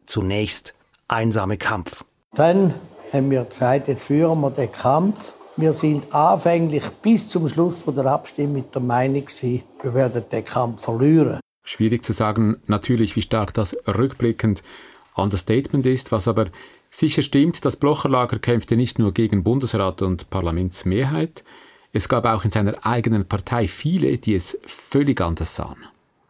zunächst 0.05 0.75
einsame 1.07 1.57
Kampf. 1.57 2.05
Dann 2.35 2.75
haben 3.11 3.31
wir 3.31 3.43
gesagt, 3.45 3.87
jetzt 3.87 4.03
führen 4.03 4.39
wir 4.41 4.51
den 4.51 4.71
Kampf. 4.71 5.33
Wir 5.57 5.73
sind 5.73 6.13
anfänglich 6.13 6.83
bis 7.01 7.27
zum 7.27 7.49
Schluss 7.49 7.79
von 7.79 7.95
der 7.95 8.05
Abstimmung 8.05 8.53
mit 8.53 8.75
der 8.75 8.83
Meinung 8.83 9.25
gewesen, 9.25 9.63
wir 9.81 9.93
werden 9.95 10.23
den 10.31 10.45
Kampf 10.45 10.83
verlieren. 10.83 11.39
Schwierig 11.63 12.03
zu 12.03 12.13
sagen, 12.13 12.57
natürlich, 12.67 13.15
wie 13.15 13.23
stark 13.23 13.53
das 13.55 13.75
rückblickend 13.87 14.61
an 15.15 15.29
das 15.29 15.41
Statement 15.41 15.85
ist, 15.87 16.11
was 16.11 16.27
aber 16.27 16.47
Sicher 16.91 17.21
stimmt, 17.21 17.63
das 17.65 17.75
Blocherlager 17.75 18.39
kämpfte 18.39 18.75
nicht 18.75 18.99
nur 18.99 19.13
gegen 19.13 19.43
Bundesrat 19.43 20.01
und 20.01 20.29
Parlamentsmehrheit, 20.29 21.43
es 21.91 22.07
gab 22.07 22.25
auch 22.25 22.45
in 22.45 22.51
seiner 22.51 22.85
eigenen 22.85 23.27
Partei 23.27 23.67
viele, 23.67 24.17
die 24.17 24.35
es 24.35 24.57
völlig 24.65 25.21
anders 25.21 25.55
sahen. 25.55 25.85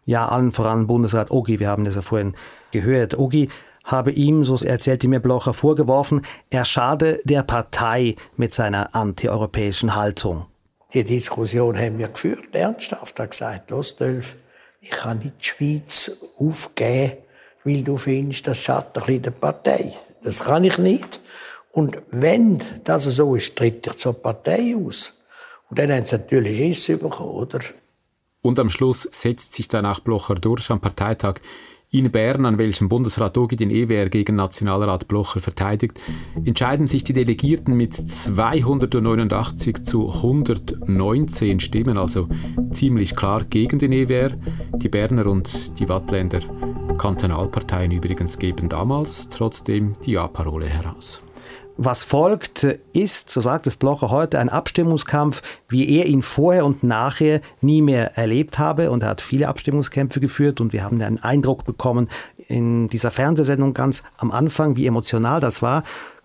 Ja, 0.05 0.25
allen 0.25 0.51
voran 0.51 0.87
Bundesrat 0.87 1.31
Ogi, 1.31 1.59
wir 1.59 1.67
haben 1.67 1.83
das 1.83 1.95
ja 1.95 2.01
vorhin 2.01 2.35
gehört. 2.71 3.17
Ogi 3.17 3.49
habe 3.83 4.11
ihm, 4.11 4.43
so 4.43 4.55
erzählte 4.65 5.07
mir 5.07 5.19
Blocher, 5.19 5.53
vorgeworfen, 5.53 6.21
er 6.49 6.65
schade 6.65 7.19
der 7.25 7.43
Partei 7.43 8.15
mit 8.37 8.53
seiner 8.53 8.95
antieuropäischen 8.95 9.95
Haltung. 9.95 10.45
Die 10.93 11.03
Diskussion 11.03 11.77
haben 11.77 11.97
wir 11.97 12.07
geführt, 12.07 12.55
ernsthaft. 12.55 13.19
Er 13.19 13.23
hat 13.23 13.31
gesagt, 13.31 13.69
los, 13.69 13.95
Dölf, 13.97 14.35
ich 14.81 14.91
kann 14.91 15.19
nicht 15.19 15.33
die 15.39 15.45
Schweiz 15.45 16.11
aufgeben, 16.37 17.17
weil 17.63 17.83
du 17.83 17.97
findest, 17.97 18.47
das 18.47 18.57
schadet 18.57 18.97
ein 18.97 19.05
bisschen 19.05 19.21
der 19.23 19.31
Partei. 19.31 19.93
Das 20.23 20.43
kann 20.43 20.63
ich 20.63 20.77
nicht. 20.77 21.19
Und 21.71 21.97
wenn 22.11 22.61
das 22.83 23.03
so 23.03 23.35
ist, 23.35 23.55
tritt 23.55 23.87
ich 23.87 23.93
zur 23.97 24.13
Partei 24.13 24.75
aus. 24.75 25.13
Und 25.69 25.79
dann 25.79 25.91
haben 25.91 26.05
sie 26.05 26.17
natürlich 26.17 26.57
Schiss 26.57 26.99
bekommen, 26.99 27.29
oder? 27.29 27.59
Und 28.41 28.59
am 28.59 28.69
Schluss 28.69 29.07
setzt 29.11 29.53
sich 29.53 29.67
dann 29.67 29.85
auch 29.85 29.99
Blocher 29.99 30.35
durch 30.35 30.69
am 30.71 30.79
Parteitag 30.79 31.35
in 31.91 32.11
Bern, 32.11 32.45
an 32.45 32.59
welchem 32.59 32.87
Bundesrat 32.87 33.35
Ogi 33.35 33.55
den 33.55 33.71
EWR 33.71 34.09
gegen 34.09 34.35
Nationalrat 34.35 35.07
Blocher 35.07 35.39
verteidigt, 35.39 35.99
entscheiden 36.45 36.85
sich 36.85 37.03
die 37.03 37.13
Delegierten 37.13 37.75
mit 37.75 37.95
289 37.95 39.83
zu 39.83 40.07
119 40.07 41.59
Stimmen, 41.59 41.97
also 41.97 42.29
ziemlich 42.71 43.15
klar 43.15 43.43
gegen 43.43 43.79
den 43.79 43.91
EWR. 43.91 44.31
Die 44.75 44.89
Berner 44.89 45.25
und 45.25 45.79
die 45.79 45.89
Wattländer 45.89 46.41
Kantonalparteien 46.99 47.91
übrigens 47.91 48.37
geben 48.37 48.69
damals 48.69 49.29
trotzdem 49.29 49.95
die 50.05 50.11
Ja-Parole 50.11 50.67
heraus. 50.67 51.23
Was 51.81 52.03
folgt, 52.03 52.63
ist, 52.91 53.29
so 53.29 53.39
sagt 53.39 53.65
es 53.65 53.77
Blocher 53.77 54.11
heute, 54.11 54.37
ein 54.37 54.49
Abstimmungskampf, 54.49 55.41
wie 55.69 55.97
er 55.97 56.07
ihn 56.07 56.21
vorher 56.21 56.65
und 56.65 56.83
nachher 56.83 57.39
nie 57.61 57.81
mehr 57.81 58.17
erlebt 58.17 58.59
habe. 58.59 58.91
Und 58.91 59.01
er 59.01 59.09
hat 59.09 59.21
viele 59.21 59.47
Abstimmungskämpfe 59.47 60.19
geführt 60.19 60.59
und 60.59 60.73
wir 60.73 60.83
haben 60.83 61.01
einen 61.01 61.23
Eindruck 61.23 61.63
bekommen 61.63 62.09
in 62.49 62.89
dieser 62.89 63.11
Fernsehsendung 63.11 63.73
ganz 63.73 64.03
am 64.17 64.31
Anfang, 64.31 64.75
wie 64.75 64.87
emotional 64.87 65.39
das 65.39 65.61
war. 65.61 65.83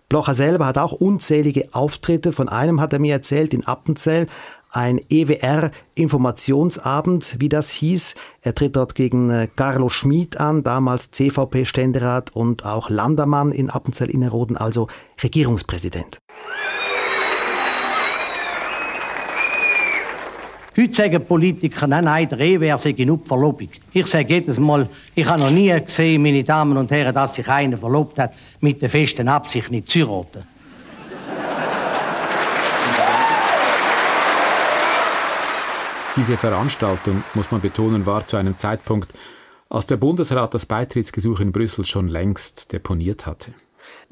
Blocher 0.09 0.33
selber 0.33 0.65
hat 0.65 0.77
auch 0.77 0.91
unzählige 0.91 1.69
Auftritte. 1.71 2.33
Von 2.33 2.49
einem 2.49 2.81
hat 2.81 2.91
er 2.91 2.99
mir 2.99 3.13
erzählt 3.13 3.53
in 3.53 3.65
Appenzell, 3.65 4.27
ein 4.75 4.99
EWR-Informationsabend, 5.09 7.37
wie 7.39 7.49
das 7.49 7.69
hieß. 7.69 8.15
Er 8.41 8.53
tritt 8.53 8.75
dort 8.75 8.93
gegen 8.95 9.29
äh, 9.29 9.47
Carlo 9.55 9.87
Schmid 9.89 10.37
an, 10.39 10.63
damals 10.63 11.11
CVP-Ständerat 11.11 12.35
und 12.35 12.65
auch 12.65 12.89
Landermann 12.89 13.53
in 13.53 13.69
Appenzell-Innerrhoden, 13.69 14.57
also 14.57 14.87
Regierungspräsident. 15.23 16.17
Heute 20.77 20.93
sagen 20.93 21.25
Politiker, 21.25 21.87
nein, 21.87 22.03
nein, 22.03 22.27
der 22.27 22.41
EWR 22.41 22.77
sei 22.77 22.91
genug 22.91 23.25
Verlobung. 23.25 23.69
Ich 23.93 24.07
sage 24.07 24.33
jedes 24.33 24.59
Mal, 24.59 24.89
ich 25.15 25.25
habe 25.25 25.39
noch 25.39 25.51
nie 25.51 25.73
gesehen, 25.79 26.21
meine 26.21 26.43
Damen 26.43 26.75
und 26.75 26.91
Herren, 26.91 27.15
dass 27.15 27.35
sich 27.35 27.47
einer 27.47 27.77
verlobt 27.77 28.19
hat 28.19 28.35
mit 28.59 28.81
der 28.81 28.89
festen 28.89 29.29
Absicht, 29.29 29.71
nicht 29.71 29.87
zu 29.87 29.99
heiraten. 29.99 30.54
Diese 36.17 36.37
Veranstaltung, 36.37 37.25
muss 37.33 37.51
man 37.51 37.59
betonen, 37.59 38.05
war 38.05 38.25
zu 38.25 38.37
einem 38.37 38.55
Zeitpunkt, 38.55 39.13
als 39.69 39.87
der 39.87 39.97
Bundesrat 39.97 40.53
das 40.53 40.65
Beitrittsgesuch 40.65 41.41
in 41.41 41.51
Brüssel 41.51 41.83
schon 41.83 42.07
längst 42.07 42.71
deponiert 42.71 43.25
hatte. 43.25 43.51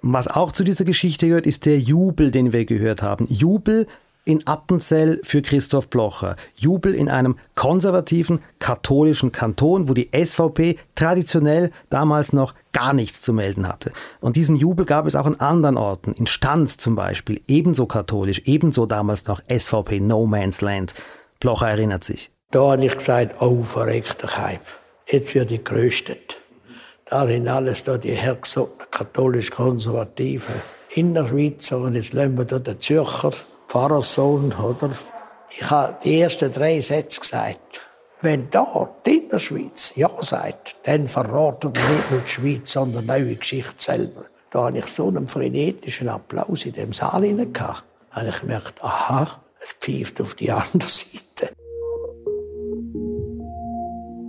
Was 0.02 0.28
auch 0.28 0.52
zu 0.52 0.66
dieser 0.66 0.84
Geschichte 0.84 1.28
gehört, 1.28 1.48
ist 1.48 1.66
der 1.66 1.80
Jubel, 1.80 2.32
den 2.32 2.52
wir 2.52 2.66
gehört 2.66 3.02
haben. 3.02 3.26
Jubel 3.30 3.88
in 4.26 4.46
Appenzell 4.48 5.22
für 5.24 5.42
Christoph 5.42 5.90
Blocher. 5.90 6.36
Jubel 6.56 6.94
in 6.94 7.08
einem 7.08 7.38
konservativen 7.56 8.40
katholischen 8.60 9.32
Kanton, 9.32 9.88
wo 9.88 9.94
die 9.94 10.10
SVP 10.14 10.78
traditionell 10.96 11.72
damals 11.90 12.34
noch 12.34 12.54
gar 12.74 12.94
nichts 12.94 13.22
zu 13.22 13.32
melden 13.32 13.68
hatte. 13.68 13.94
Und 14.20 14.36
diesen 14.36 14.58
Jubel 14.58 14.86
gab 14.86 15.06
es 15.06 15.16
auch 15.16 15.26
an 15.26 15.36
anderen 15.36 15.78
Orten, 15.78 16.12
in 16.12 16.28
Stanz 16.28 16.76
zum 16.76 16.96
Beispiel, 16.96 17.42
ebenso 17.48 17.86
katholisch, 17.86 18.42
ebenso 18.46 18.86
damals 18.86 19.28
noch 19.28 19.42
SVP 19.50 20.02
No 20.02 20.26
Man's 20.26 20.60
Land. 20.60 20.96
Blocher 21.44 21.68
erinnert 21.68 22.06
sich. 22.06 22.32
Da 22.52 22.72
habe 22.72 22.86
ich 22.86 22.96
gesagt, 22.96 23.42
oh, 23.42 23.64
verreckter 23.64 24.28
Keib, 24.28 24.62
jetzt 25.08 25.36
wird 25.36 25.52
ich 25.52 25.66
geröstet. 25.66 26.38
Da 27.04 27.28
sind 27.28 27.50
alles 27.50 27.84
da 27.84 27.98
die 27.98 28.14
hergesottenen 28.14 28.90
katholisch-konservativen 28.90 30.56
Innerschweizer 30.96 31.80
und 31.80 31.96
jetzt 31.96 32.14
lassen 32.14 32.38
wir 32.38 32.46
da 32.46 32.60
den 32.60 32.80
Zürcher 32.80 33.34
Pfarrerssohn, 33.68 34.54
oder? 34.54 34.92
Ich 35.50 35.70
habe 35.70 35.98
die 36.02 36.22
ersten 36.22 36.50
drei 36.50 36.80
Sätze 36.80 37.20
gesagt. 37.20 37.82
Wenn 38.22 38.50
da 38.50 38.90
die 39.06 39.18
Innerschweiz 39.18 39.98
Ja 39.98 40.12
sagt, 40.22 40.78
dann 40.84 41.08
verraten 41.08 41.76
wir 41.76 41.90
nicht 41.90 42.10
nur 42.10 42.22
die 42.22 42.30
Schweiz, 42.30 42.72
sondern 42.72 43.10
auch 43.10 43.18
die 43.18 43.36
Geschichte 43.36 43.74
selber. 43.78 44.24
Da 44.50 44.68
habe 44.68 44.78
ich 44.78 44.86
so 44.86 45.10
einen 45.10 45.28
frenetischen 45.28 46.08
Applaus 46.08 46.66
in 46.66 46.72
dem 46.72 46.94
Saal 46.94 47.22
gehabt. 47.22 47.84
Da 48.12 48.22
habe 48.22 48.30
ich 48.30 48.40
gemerkt, 48.40 48.82
aha, 48.82 49.42
es 49.60 49.74
pfeift 49.74 50.22
auf 50.22 50.36
die 50.36 50.50
andere 50.50 50.88
Seite. 50.88 51.23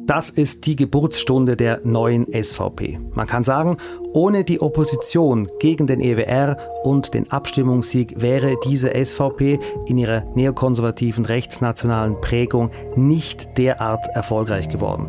Das 0.06 0.28
ist 0.28 0.66
die 0.66 0.76
Geburtsstunde 0.76 1.56
der 1.56 1.80
neuen 1.82 2.26
SVP. 2.26 3.00
Man 3.14 3.26
kann 3.26 3.42
sagen, 3.42 3.78
ohne 4.12 4.44
die 4.44 4.60
Opposition 4.60 5.48
gegen 5.60 5.86
den 5.86 6.00
EWR 6.00 6.58
und 6.82 7.14
den 7.14 7.30
Abstimmungssieg 7.30 8.20
wäre 8.20 8.56
diese 8.66 8.92
SVP 8.92 9.58
in 9.86 9.96
ihrer 9.96 10.24
neokonservativen 10.34 11.24
rechtsnationalen 11.24 12.20
Prägung 12.20 12.70
nicht 12.96 13.56
derart 13.56 14.06
erfolgreich 14.08 14.68
geworden. 14.68 15.08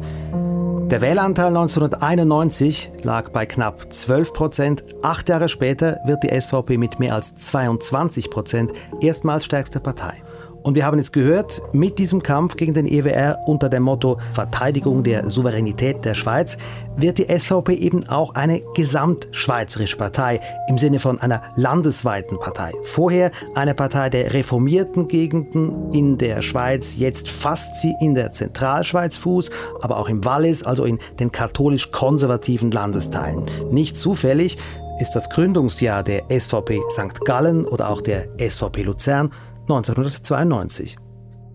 Der 0.90 1.02
Wähleranteil 1.02 1.48
1991 1.48 2.92
lag 3.04 3.30
bei 3.30 3.46
knapp 3.46 3.92
12 3.92 4.34
Prozent. 4.34 4.86
Acht 5.02 5.28
Jahre 5.28 5.50
später 5.50 6.00
wird 6.06 6.24
die 6.24 6.40
SVP 6.40 6.78
mit 6.78 7.00
mehr 7.00 7.16
als 7.16 7.36
22 7.36 8.30
Prozent 8.30 8.72
erstmals 9.02 9.44
stärkste 9.44 9.82
Partei. 9.82 10.24
Und 10.66 10.74
wir 10.74 10.84
haben 10.84 10.98
es 10.98 11.12
gehört, 11.12 11.62
mit 11.74 12.00
diesem 12.00 12.24
Kampf 12.24 12.56
gegen 12.56 12.74
den 12.74 12.88
EWR 12.88 13.38
unter 13.46 13.70
dem 13.70 13.84
Motto 13.84 14.18
Verteidigung 14.32 15.04
der 15.04 15.30
Souveränität 15.30 16.04
der 16.04 16.16
Schweiz 16.16 16.58
wird 16.98 17.20
die 17.20 17.28
SVP 17.28 17.76
eben 17.76 18.10
auch 18.10 18.34
eine 18.34 18.64
gesamtschweizerische 18.74 19.96
Partei 19.96 20.40
im 20.68 20.80
Sinne 20.80 21.00
von 21.00 21.22
einer 21.22 21.44
landesweiten 21.56 22.40
Partei. 22.40 22.72
Vorher 22.82 23.30
eine 23.54 23.76
Partei 23.76 24.10
der 24.10 24.34
reformierten 24.34 25.08
Gegenden 25.08 25.94
in 25.94 26.18
der 26.18 26.42
Schweiz, 26.42 26.96
jetzt 26.96 27.30
fasst 27.30 27.80
sie 27.82 27.94
in 28.02 28.16
der 28.16 28.32
Zentralschweiz 28.32 29.18
Fuß, 29.18 29.52
aber 29.82 30.00
auch 30.00 30.10
im 30.10 30.26
Wallis, 30.26 30.64
also 30.64 30.84
in 30.84 30.98
den 31.20 31.32
katholisch-konservativen 31.32 32.72
Landesteilen. 32.72 33.46
Nicht 33.70 33.98
zufällig 33.98 34.58
ist 35.00 35.12
das 35.12 35.30
Gründungsjahr 35.30 36.02
der 36.02 36.24
SVP 36.32 36.82
St. 36.90 37.24
Gallen 37.24 37.66
oder 37.66 37.88
auch 37.92 38.02
der 38.02 38.30
SVP 38.40 38.82
Luzern 38.82 39.30
1992. 39.68 40.98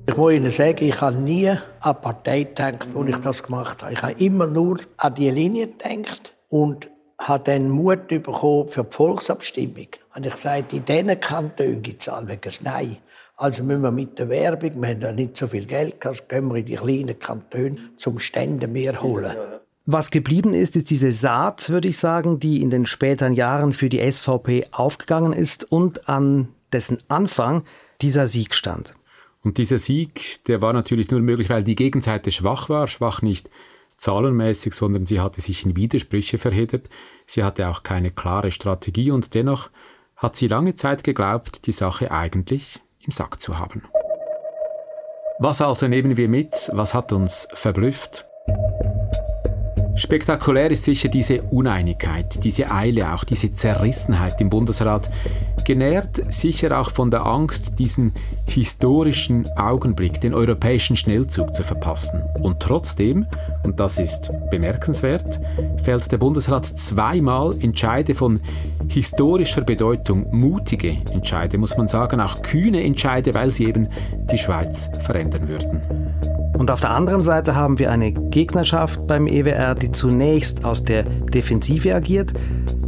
Ich 0.08 0.16
muss 0.16 0.32
Ihnen 0.32 0.50
sagen, 0.50 0.84
ich 0.84 1.00
habe 1.00 1.16
nie 1.16 1.48
an 1.48 2.00
Partei 2.00 2.42
gedacht, 2.42 2.88
als 2.94 3.08
ich 3.08 3.18
das 3.18 3.42
gemacht 3.44 3.82
habe. 3.82 3.92
Ich 3.92 4.02
habe 4.02 4.12
immer 4.12 4.46
nur 4.48 4.80
an 4.96 5.14
die 5.14 5.30
Linie 5.30 5.68
gedacht 5.68 6.34
und 6.48 6.90
habe 7.18 7.44
dann 7.44 7.68
Mut 7.68 8.08
bekommen 8.08 8.66
für 8.66 8.82
die 8.82 8.96
Volksabstimmung. 8.96 9.86
Und 10.14 10.26
ich 10.26 10.32
gesagt, 10.32 10.72
in 10.72 10.84
diesen 10.84 11.20
Kantonen 11.20 11.82
gibt 11.82 12.02
es 12.02 12.08
allwegs 12.08 12.62
Nein. 12.62 12.96
Also 13.36 13.62
müssen 13.62 13.82
wir 13.82 13.90
mit 13.90 14.18
der 14.18 14.28
Werbung, 14.28 14.82
wir 14.82 14.88
haben 14.88 15.00
ja 15.00 15.12
nicht 15.12 15.36
so 15.36 15.46
viel 15.46 15.64
Geld, 15.64 16.04
also 16.04 16.24
gehen 16.28 16.48
wir 16.48 16.56
in 16.56 16.66
die 16.66 16.74
kleinen 16.74 17.18
Kantone 17.18 17.76
zum 17.96 18.18
Ständen 18.18 18.72
mehr 18.72 19.00
holen. 19.00 19.34
Was 19.86 20.10
geblieben 20.10 20.52
ist, 20.52 20.76
ist 20.76 20.90
diese 20.90 21.10
Saat, 21.10 21.70
würde 21.70 21.88
ich 21.88 21.98
sagen, 21.98 22.38
die 22.38 22.60
in 22.60 22.70
den 22.70 22.84
späteren 22.84 23.32
Jahren 23.32 23.72
für 23.72 23.88
die 23.88 24.10
SVP 24.10 24.66
aufgegangen 24.72 25.32
ist 25.32 25.70
und 25.70 26.08
an 26.08 26.48
dessen 26.72 26.98
Anfang 27.08 27.62
dieser 28.02 28.28
Sieg 28.28 28.54
stand. 28.54 28.94
Und 29.42 29.58
dieser 29.58 29.78
Sieg, 29.78 30.44
der 30.46 30.60
war 30.60 30.72
natürlich 30.72 31.10
nur 31.10 31.20
möglich, 31.20 31.48
weil 31.48 31.64
die 31.64 31.76
Gegenseite 31.76 32.30
schwach 32.30 32.68
war, 32.68 32.86
schwach 32.86 33.22
nicht 33.22 33.50
zahlenmäßig, 33.96 34.74
sondern 34.74 35.06
sie 35.06 35.20
hatte 35.20 35.40
sich 35.40 35.64
in 35.64 35.76
Widersprüche 35.76 36.38
verheddert. 36.38 36.88
Sie 37.26 37.44
hatte 37.44 37.68
auch 37.68 37.82
keine 37.82 38.10
klare 38.10 38.50
Strategie 38.50 39.10
und 39.10 39.34
dennoch 39.34 39.70
hat 40.16 40.36
sie 40.36 40.48
lange 40.48 40.74
Zeit 40.74 41.04
geglaubt, 41.04 41.66
die 41.66 41.72
Sache 41.72 42.10
eigentlich 42.10 42.80
im 43.04 43.12
Sack 43.12 43.40
zu 43.40 43.58
haben. 43.58 43.84
Was 45.38 45.62
also 45.62 45.88
nehmen 45.88 46.18
wir 46.18 46.28
mit? 46.28 46.70
Was 46.72 46.92
hat 46.92 47.12
uns 47.12 47.48
verblüfft? 47.54 48.26
Spektakulär 49.96 50.70
ist 50.70 50.84
sicher 50.84 51.08
diese 51.08 51.42
Uneinigkeit, 51.42 52.42
diese 52.44 52.70
Eile, 52.70 53.12
auch 53.12 53.24
diese 53.24 53.52
Zerrissenheit 53.52 54.40
im 54.40 54.48
Bundesrat, 54.48 55.10
genährt 55.64 56.22
sicher 56.32 56.80
auch 56.80 56.90
von 56.90 57.10
der 57.10 57.26
Angst, 57.26 57.78
diesen 57.78 58.12
historischen 58.46 59.48
Augenblick, 59.56 60.20
den 60.20 60.34
europäischen 60.34 60.96
Schnellzug 60.96 61.54
zu 61.54 61.62
verpassen. 61.62 62.22
Und 62.40 62.60
trotzdem, 62.60 63.26
und 63.62 63.78
das 63.80 63.98
ist 63.98 64.30
bemerkenswert, 64.50 65.40
fällt 65.82 66.10
der 66.10 66.18
Bundesrat 66.18 66.66
zweimal 66.66 67.54
Entscheide 67.60 68.14
von 68.14 68.40
historischer 68.88 69.62
Bedeutung, 69.62 70.26
mutige 70.30 70.96
Entscheide, 71.12 71.58
muss 71.58 71.76
man 71.76 71.88
sagen, 71.88 72.20
auch 72.20 72.42
kühne 72.42 72.82
Entscheide, 72.82 73.34
weil 73.34 73.50
sie 73.50 73.66
eben 73.66 73.88
die 74.30 74.38
Schweiz 74.38 74.88
verändern 75.02 75.48
würden. 75.48 75.82
Und 76.60 76.70
auf 76.70 76.80
der 76.80 76.90
anderen 76.90 77.22
Seite 77.22 77.54
haben 77.54 77.78
wir 77.78 77.90
eine 77.90 78.12
Gegnerschaft 78.12 79.06
beim 79.06 79.26
EWR, 79.26 79.74
die 79.82 79.90
zunächst 79.90 80.64
aus 80.64 80.84
der 80.84 81.04
Defensive 81.04 81.94
agiert, 81.94 82.32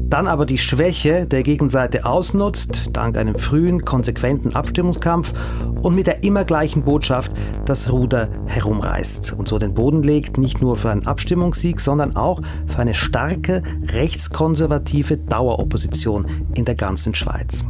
dann 0.08 0.26
aber 0.26 0.44
die 0.44 0.58
Schwäche 0.58 1.26
der 1.26 1.42
Gegenseite 1.42 2.04
ausnutzt, 2.04 2.90
dank 2.92 3.16
einem 3.16 3.36
frühen, 3.36 3.84
konsequenten 3.84 4.54
Abstimmungskampf 4.54 5.32
und 5.80 5.94
mit 5.94 6.06
der 6.06 6.22
immer 6.22 6.44
gleichen 6.44 6.82
Botschaft 6.82 7.32
das 7.64 7.90
Ruder 7.90 8.28
herumreißt 8.44 9.32
und 9.32 9.48
so 9.48 9.58
den 9.58 9.72
Boden 9.72 10.02
legt, 10.02 10.36
nicht 10.36 10.60
nur 10.60 10.76
für 10.76 10.90
einen 10.90 11.06
Abstimmungssieg, 11.06 11.80
sondern 11.80 12.14
auch 12.14 12.42
für 12.66 12.80
eine 12.80 12.92
starke 12.92 13.62
rechtskonservative 13.86 15.16
Daueropposition 15.16 16.26
in 16.54 16.66
der 16.66 16.74
ganzen 16.74 17.14
Schweiz. 17.14 17.64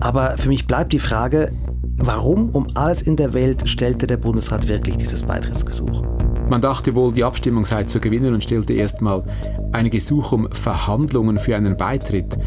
Aber 0.00 0.38
für 0.38 0.48
mich 0.48 0.66
bleibt 0.66 0.94
die 0.94 0.98
Frage, 0.98 1.52
Warum 1.98 2.50
um 2.50 2.68
alles 2.74 3.00
in 3.00 3.16
der 3.16 3.32
Welt 3.32 3.68
stellte 3.68 4.06
der 4.06 4.18
Bundesrat 4.18 4.68
wirklich 4.68 4.98
dieses 4.98 5.22
Beitrittsgesuch? 5.22 6.04
Man 6.48 6.60
dachte 6.60 6.94
wohl, 6.94 7.12
die 7.12 7.24
Abstimmung 7.24 7.64
sei 7.64 7.84
zu 7.84 7.98
gewinnen 7.98 8.32
und 8.32 8.44
stellte 8.44 8.72
erstmal 8.72 9.24
ein 9.72 9.90
Gesuch 9.90 10.30
um 10.30 10.48
Verhandlungen 10.52 11.38
für 11.38 11.56
einen 11.56 11.76
Beitritt 11.76 12.38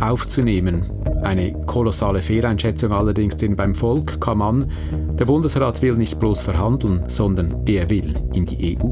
aufzunehmen. 0.00 0.90
Eine 1.22 1.52
kolossale 1.66 2.22
Fehleinschätzung 2.22 2.92
allerdings, 2.92 3.36
denn 3.36 3.56
beim 3.56 3.74
Volk 3.74 4.20
kam 4.20 4.42
an, 4.42 4.70
der 5.18 5.24
Bundesrat 5.24 5.82
will 5.82 5.94
nicht 5.94 6.20
bloß 6.20 6.40
verhandeln, 6.40 7.02
sondern 7.08 7.66
er 7.66 7.90
will 7.90 8.14
in 8.32 8.46
die 8.46 8.78
EU. 8.78 8.86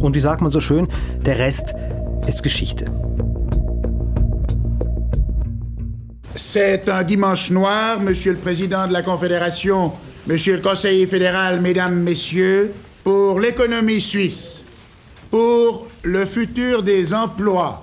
Und 0.00 0.16
wie 0.16 0.20
sagt 0.20 0.40
man 0.40 0.50
so 0.50 0.60
schön, 0.60 0.88
der 1.24 1.38
Rest 1.38 1.72
ist 2.26 2.42
Geschichte. 2.42 2.86
C'est 6.34 6.88
un 6.88 7.04
dimanche 7.04 7.52
noir, 7.52 8.00
Monsieur 8.00 8.32
le 8.32 8.38
Président 8.38 8.86
de 8.88 8.92
la 8.92 9.02
Confédération, 9.02 9.92
Monsieur 10.26 10.56
le 10.56 10.62
Conseiller 10.62 11.06
fédéral, 11.06 11.60
Mesdames, 11.60 12.02
Messieurs, 12.02 12.70
pour 13.08 13.40
l'économie 13.40 14.02
suisse, 14.02 14.62
pour 15.30 15.86
le 16.02 16.26
futur 16.26 16.82
des 16.82 17.14
emplois. 17.14 17.82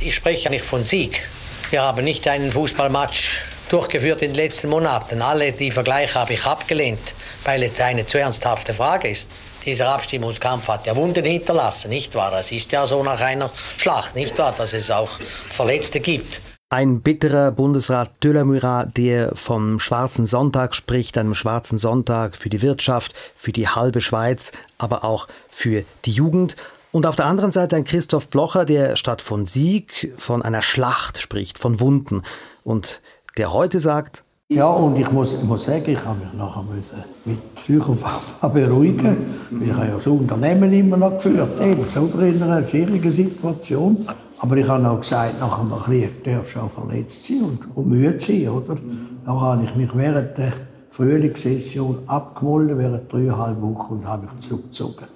Ich 0.00 0.14
spreche 0.14 0.48
nicht 0.50 0.64
von 0.64 0.84
Sieg. 0.84 1.20
Wir 1.70 1.82
haben 1.82 2.04
nicht 2.04 2.28
einen 2.28 2.52
Fußballmatch 2.52 3.40
durchgeführt 3.70 4.22
in 4.22 4.32
den 4.32 4.36
letzten 4.36 4.68
Monaten. 4.68 5.20
Alle 5.20 5.50
die 5.50 5.72
Vergleiche 5.72 6.14
habe 6.14 6.34
ich 6.34 6.44
abgelehnt, 6.44 7.12
weil 7.42 7.60
es 7.64 7.80
eine 7.80 8.06
zu 8.06 8.18
ernsthafte 8.18 8.72
Frage 8.72 9.08
ist. 9.08 9.28
Dieser 9.66 9.88
Abstimmungskampf 9.88 10.68
hat 10.68 10.86
ja 10.86 10.94
Wunden 10.94 11.24
hinterlassen, 11.24 11.88
nicht 11.88 12.14
wahr? 12.14 12.32
Es 12.34 12.52
ist 12.52 12.70
ja 12.70 12.86
so 12.86 13.02
nach 13.02 13.20
einer 13.20 13.50
Schlacht, 13.78 14.14
nicht 14.14 14.38
wahr, 14.38 14.54
dass 14.56 14.74
es 14.74 14.92
auch 14.92 15.10
Verletzte 15.48 15.98
gibt. 15.98 16.40
Ein 16.72 17.00
bitterer 17.00 17.50
Bundesrat 17.50 18.12
Döller-Murat, 18.22 18.96
der 18.96 19.34
vom 19.34 19.80
Schwarzen 19.80 20.24
Sonntag 20.24 20.76
spricht, 20.76 21.18
einem 21.18 21.34
Schwarzen 21.34 21.78
Sonntag 21.78 22.36
für 22.36 22.48
die 22.48 22.62
Wirtschaft, 22.62 23.12
für 23.34 23.50
die 23.50 23.66
halbe 23.66 24.00
Schweiz, 24.00 24.52
aber 24.78 25.02
auch 25.02 25.26
für 25.50 25.82
die 26.04 26.12
Jugend. 26.12 26.54
Und 26.92 27.06
auf 27.06 27.16
der 27.16 27.26
anderen 27.26 27.50
Seite 27.50 27.74
ein 27.74 27.82
Christoph 27.82 28.28
Blocher, 28.28 28.64
der 28.64 28.94
statt 28.94 29.20
von 29.20 29.48
Sieg 29.48 30.14
von 30.16 30.42
einer 30.42 30.62
Schlacht 30.62 31.18
spricht, 31.18 31.58
von 31.58 31.80
Wunden. 31.80 32.22
Und 32.62 33.00
der 33.36 33.52
heute 33.52 33.80
sagt, 33.80 34.22
ja, 34.48 34.68
und 34.68 34.96
ich 34.96 35.10
muss, 35.10 35.32
ich 35.32 35.42
muss 35.42 35.64
sagen, 35.64 35.90
ich 35.90 36.04
habe 36.04 36.20
mich 36.20 36.32
nachher 36.34 36.62
müssen 36.62 37.02
mit 37.24 37.54
Psychopharma 37.56 38.46
beruhigen. 38.46 39.16
Ich 39.60 39.72
habe 39.72 39.88
ja 39.88 39.96
das 39.96 40.06
Unternehmen 40.06 40.72
immer 40.72 40.96
noch 40.96 41.14
geführt, 41.14 41.60
eben, 41.60 41.84
so 41.92 42.06
in 42.20 42.42
einer 42.44 42.64
schwierigen 42.64 43.10
Situation. 43.10 44.06
Aber 44.42 44.56
ich 44.56 44.66
habe 44.66 44.88
auch 44.88 45.00
gesagt, 45.00 45.38
nach 45.38 45.60
einem 45.60 45.70
Krieg 45.70 46.24
darfst 46.24 46.56
du 46.56 46.60
auch 46.60 46.70
verletzt 46.70 47.26
sein 47.26 47.42
und, 47.42 47.76
und 47.76 47.88
müde 47.88 48.18
sein, 48.18 48.48
oder? 48.48 48.76
Da 49.24 49.38
habe 49.38 49.64
ich 49.64 49.74
mich 49.76 49.90
während 49.94 50.38
der 50.38 50.52
Frühlingssession 50.90 51.98
abgemolden, 52.06 52.78
während 52.78 53.12
dreieinhalb 53.12 53.60
Wochen, 53.60 53.94
und 53.94 54.08
habe 54.08 54.26
mich 54.26 54.38
zurückgezogen 54.38 55.06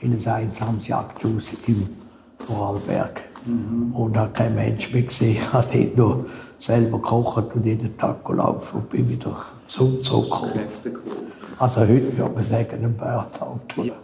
in 0.00 0.12
ein 0.14 0.26
einsames 0.26 0.88
Jagdhaus 0.88 1.52
im 1.66 1.88
Vorarlberg. 2.38 3.20
Mhm. 3.44 3.94
Und 3.94 4.16
habe 4.16 4.32
kein 4.32 4.54
Mensch 4.54 4.92
mehr 4.92 5.02
gesehen. 5.02 5.36
Ich 5.36 5.52
habe 5.52 5.66
dort 5.66 5.96
nur 5.96 6.26
selber 6.58 6.98
gekocht 6.98 7.54
und 7.54 7.66
jeden 7.66 7.96
Tag 7.98 8.24
gelaufen 8.24 8.78
und 8.78 8.88
bin 8.88 9.08
wieder 9.08 9.36
so 9.66 9.96
zurückgekommen. 9.98 10.52
Also 11.58 11.82
heute 11.82 12.16
würde 12.16 12.34
man 12.34 12.44
sagen, 12.44 12.84
ein 12.84 12.96
Burnout. 12.96 13.94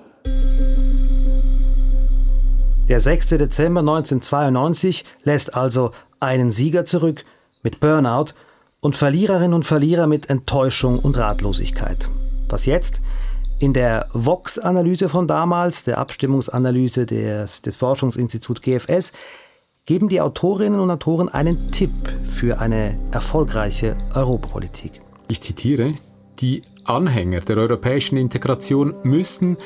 Der 2.89 3.01
6. 3.01 3.31
Dezember 3.31 3.81
1992 3.81 5.05
lässt 5.25 5.57
also 5.57 5.91
einen 6.21 6.53
Sieger 6.53 6.85
zurück 6.85 7.25
mit 7.65 7.81
Burnout 7.81 8.27
und 8.81 8.97
Verliererinnen 8.97 9.55
und 9.55 9.67
Verlierer 9.67 10.07
mit 10.07 10.31
Enttäuschung 10.31 11.01
und 11.01 11.19
Ratlosigkeit. 11.19 12.09
Was 12.49 12.65
jetzt? 12.65 13.01
In 13.59 13.73
der 13.73 14.07
Vox-Analyse 14.13 15.09
von 15.09 15.27
damals, 15.27 15.83
der 15.83 15.99
Abstimmungsanalyse 15.99 17.07
des, 17.07 17.63
des 17.63 17.77
Forschungsinstituts 17.77 18.61
GFS, 18.61 19.11
geben 19.85 20.09
die 20.09 20.21
Autorinnen 20.21 20.79
und 20.79 20.91
Autoren 20.91 21.29
einen 21.29 21.73
Tipp 21.73 21.91
für 22.31 22.61
eine 22.61 23.01
erfolgreiche 23.11 23.97
Europapolitik. 24.15 25.01
Ich 25.27 25.41
zitiere, 25.41 25.95
die 26.39 26.63
Anhänger 26.85 27.41
der 27.41 27.57
europäischen 27.57 28.17
Integration 28.17 28.95
müssen 29.03 29.57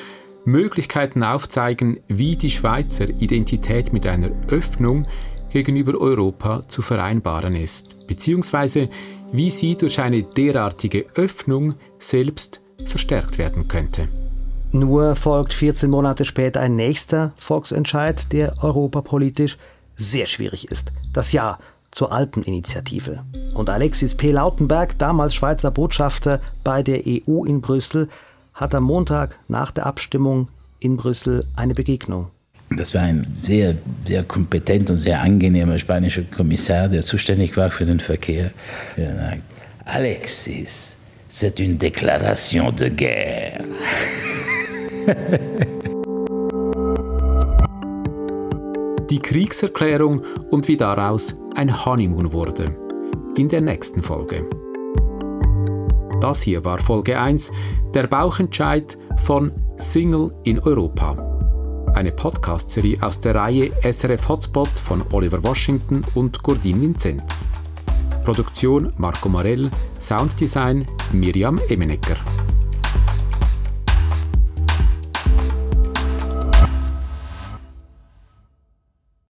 Möglichkeiten 0.44 1.22
aufzeigen, 1.22 2.00
wie 2.08 2.36
die 2.36 2.50
Schweizer 2.50 3.08
Identität 3.08 3.92
mit 3.92 4.06
einer 4.06 4.30
Öffnung 4.48 5.06
gegenüber 5.50 6.00
Europa 6.00 6.62
zu 6.68 6.82
vereinbaren 6.82 7.54
ist, 7.54 8.06
beziehungsweise 8.06 8.88
wie 9.32 9.50
sie 9.50 9.76
durch 9.76 10.00
eine 10.00 10.22
derartige 10.22 11.06
Öffnung 11.14 11.74
selbst 11.98 12.60
verstärkt 12.86 13.38
werden 13.38 13.68
könnte. 13.68 14.08
Nur 14.72 15.16
folgt 15.16 15.52
14 15.52 15.90
Monate 15.90 16.24
später 16.24 16.60
ein 16.60 16.76
nächster 16.76 17.32
Volksentscheid, 17.36 18.32
der 18.32 18.54
europapolitisch 18.62 19.58
sehr 19.96 20.26
schwierig 20.26 20.70
ist. 20.70 20.92
Das 21.12 21.32
Ja 21.32 21.58
zur 21.90 22.12
Alpeninitiative. 22.12 23.24
Und 23.54 23.68
Alexis 23.68 24.14
P. 24.14 24.30
Lautenberg, 24.30 24.96
damals 24.98 25.34
Schweizer 25.34 25.72
Botschafter 25.72 26.40
bei 26.62 26.84
der 26.84 27.00
EU 27.04 27.44
in 27.44 27.60
Brüssel, 27.60 28.08
hat 28.60 28.74
am 28.74 28.84
Montag 28.84 29.40
nach 29.48 29.70
der 29.70 29.86
Abstimmung 29.86 30.48
in 30.78 30.98
Brüssel 30.98 31.44
eine 31.56 31.74
Begegnung. 31.74 32.28
Das 32.76 32.94
war 32.94 33.02
ein 33.02 33.26
sehr, 33.42 33.76
sehr 34.06 34.22
kompetenter 34.22 34.92
und 34.92 34.98
sehr 34.98 35.20
angenehmer 35.20 35.76
spanischer 35.78 36.22
Kommissar, 36.22 36.88
der 36.88 37.02
zuständig 37.02 37.56
war 37.56 37.70
für 37.70 37.86
den 37.86 37.98
Verkehr. 37.98 38.52
Der 38.96 39.16
sagt, 39.16 39.42
Alexis, 39.86 40.96
c'est 41.28 41.58
une 41.58 41.78
déclaration 41.78 42.70
de 42.70 42.90
guerre. 42.90 43.64
Die 49.10 49.18
Kriegserklärung 49.18 50.22
und 50.50 50.68
wie 50.68 50.76
daraus 50.76 51.34
ein 51.56 51.84
Honeymoon 51.84 52.32
wurde. 52.32 52.76
In 53.36 53.48
der 53.48 53.62
nächsten 53.62 54.02
Folge. 54.02 54.48
Das 56.20 56.42
hier 56.42 56.64
war 56.66 56.78
Folge 56.78 57.18
1, 57.18 57.50
der 57.94 58.06
Bauchentscheid 58.06 58.98
von 59.16 59.52
Single 59.78 60.32
in 60.44 60.60
Europa. 60.60 61.16
Eine 61.94 62.12
Podcast-Serie 62.12 62.98
aus 63.00 63.20
der 63.20 63.34
Reihe 63.34 63.70
SRF 63.82 64.28
Hotspot 64.28 64.68
von 64.68 65.02
Oliver 65.12 65.42
Washington 65.42 66.04
und 66.14 66.42
Gordin 66.42 66.82
Vinzenz. 66.82 67.48
Produktion 68.22 68.92
Marco 68.98 69.30
Marell, 69.30 69.70
Sounddesign 69.98 70.86
Miriam 71.12 71.58
Emenecker. 71.70 72.16